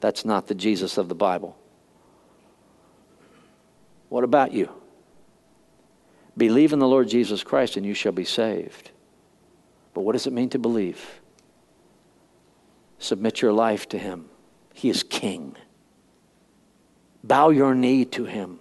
[0.00, 1.56] That's not the Jesus of the Bible.
[4.08, 4.68] What about you?
[6.36, 8.90] Believe in the Lord Jesus Christ and you shall be saved.
[9.94, 11.20] But what does it mean to believe?
[12.98, 14.30] Submit your life to Him.
[14.74, 15.54] He is King.
[17.22, 18.58] Bow your knee to Him.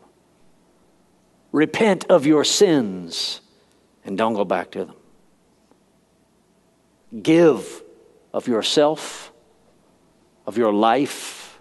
[1.52, 3.42] Repent of your sins
[4.06, 4.96] and don't go back to them.
[7.20, 7.84] Give
[8.34, 9.32] of yourself
[10.46, 11.60] of your life,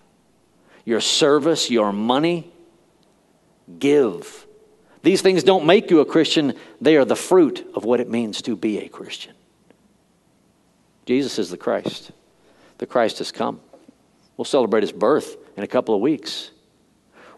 [0.84, 2.50] your service, your money.
[3.78, 4.46] Give.
[5.02, 8.42] These things don't make you a Christian, they are the fruit of what it means
[8.42, 9.34] to be a Christian.
[11.06, 12.10] Jesus is the Christ.
[12.78, 13.60] The Christ has come.
[14.36, 16.50] We'll celebrate his birth in a couple of weeks.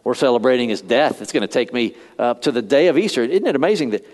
[0.05, 1.23] We're celebrating his death.
[1.23, 3.23] It's going to take me up to the day of Easter.
[3.23, 4.05] Isn't it amazing that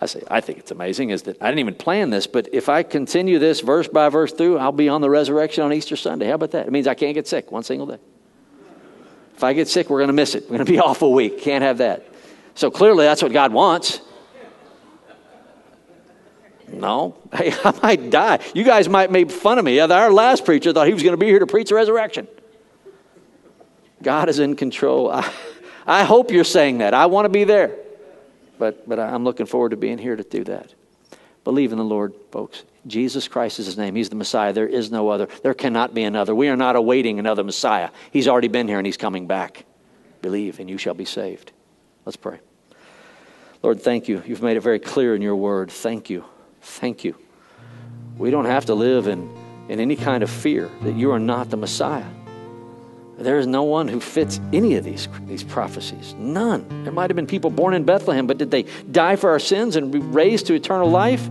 [0.00, 2.68] I say, I think it's amazing is that I didn't even plan this, but if
[2.68, 6.28] I continue this verse by verse through, I'll be on the resurrection on Easter Sunday.
[6.28, 6.66] How about that?
[6.66, 7.98] It means I can't get sick one single day.
[9.34, 10.44] If I get sick, we're going to miss it.
[10.44, 11.40] We're going to be off a week.
[11.40, 12.06] Can't have that.
[12.54, 14.00] So clearly, that's what God wants.
[16.72, 18.40] No, hey, I might die.
[18.54, 19.80] You guys might make fun of me.
[19.80, 22.28] Our last preacher thought he was going to be here to preach the resurrection.
[24.02, 25.10] God is in control.
[25.12, 25.32] I,
[25.86, 26.94] I hope you're saying that.
[26.94, 27.76] I want to be there.
[28.58, 30.74] But, but I'm looking forward to being here to do that.
[31.44, 32.64] Believe in the Lord, folks.
[32.86, 33.94] Jesus Christ is his name.
[33.94, 34.52] He's the Messiah.
[34.52, 35.28] There is no other.
[35.42, 36.34] There cannot be another.
[36.34, 37.90] We are not awaiting another Messiah.
[38.10, 39.64] He's already been here and he's coming back.
[40.20, 41.52] Believe and you shall be saved.
[42.04, 42.40] Let's pray.
[43.62, 44.22] Lord, thank you.
[44.26, 45.70] You've made it very clear in your word.
[45.70, 46.24] Thank you.
[46.60, 47.16] Thank you.
[48.16, 49.34] We don't have to live in,
[49.68, 52.06] in any kind of fear that you are not the Messiah.
[53.18, 56.14] There is no one who fits any of these, these prophecies.
[56.14, 56.84] None.
[56.84, 58.62] There might have been people born in Bethlehem, but did they
[58.92, 61.28] die for our sins and be raised to eternal life?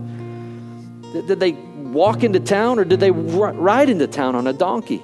[1.12, 5.02] Did they walk into town or did they ride into town on a donkey?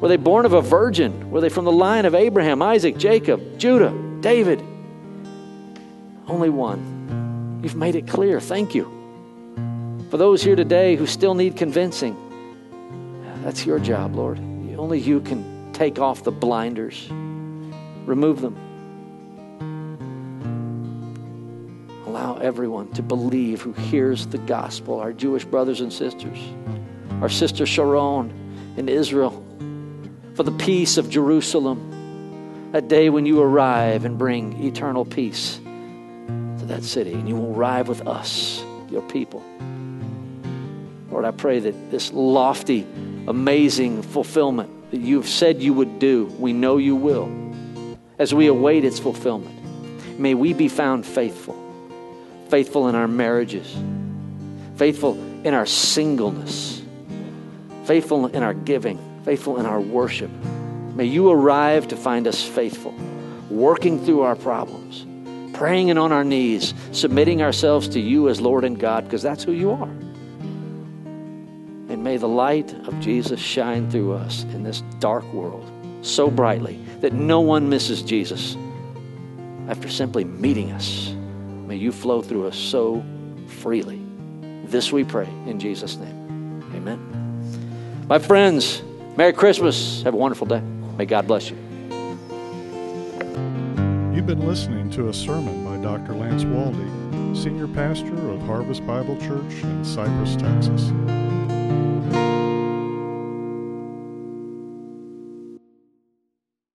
[0.00, 1.30] Were they born of a virgin?
[1.30, 4.60] Were they from the line of Abraham, Isaac, Jacob, Judah, David?
[6.26, 7.60] Only one.
[7.62, 8.40] You've made it clear.
[8.40, 8.94] Thank you.
[10.08, 12.16] For those here today who still need convincing,
[13.42, 14.38] that's your job, Lord.
[14.38, 17.08] Only you can take off the blinders,
[18.04, 18.56] remove them.
[22.04, 26.36] Allow everyone to believe who hears the gospel, our Jewish brothers and sisters,
[27.22, 29.40] our sister Sharon in Israel,
[30.34, 35.60] for the peace of Jerusalem, that day when you arrive and bring eternal peace
[36.58, 39.44] to that city, and you will arrive with us, your people.
[41.08, 42.84] Lord, I pray that this lofty,
[43.28, 47.30] amazing fulfillment that you've said you would do, we know you will.
[48.18, 51.56] As we await its fulfillment, may we be found faithful,
[52.48, 53.76] faithful in our marriages,
[54.76, 55.14] faithful
[55.44, 56.82] in our singleness,
[57.84, 60.30] faithful in our giving, faithful in our worship.
[60.94, 62.94] May you arrive to find us faithful,
[63.50, 65.06] working through our problems,
[65.56, 69.44] praying and on our knees, submitting ourselves to you as Lord and God, because that's
[69.44, 69.90] who you are.
[72.08, 77.12] May the light of Jesus shine through us in this dark world so brightly that
[77.12, 78.56] no one misses Jesus
[79.68, 81.10] after simply meeting us.
[81.66, 83.04] May you flow through us so
[83.46, 84.00] freely.
[84.64, 86.64] This we pray in Jesus' name.
[86.74, 86.98] Amen.
[88.08, 88.80] My friends,
[89.18, 90.00] Merry Christmas.
[90.00, 90.62] Have a wonderful day.
[90.96, 91.56] May God bless you.
[94.14, 96.14] You've been listening to a sermon by Dr.
[96.14, 100.90] Lance Waldie, Senior Pastor of Harvest Bible Church in Cypress, Texas.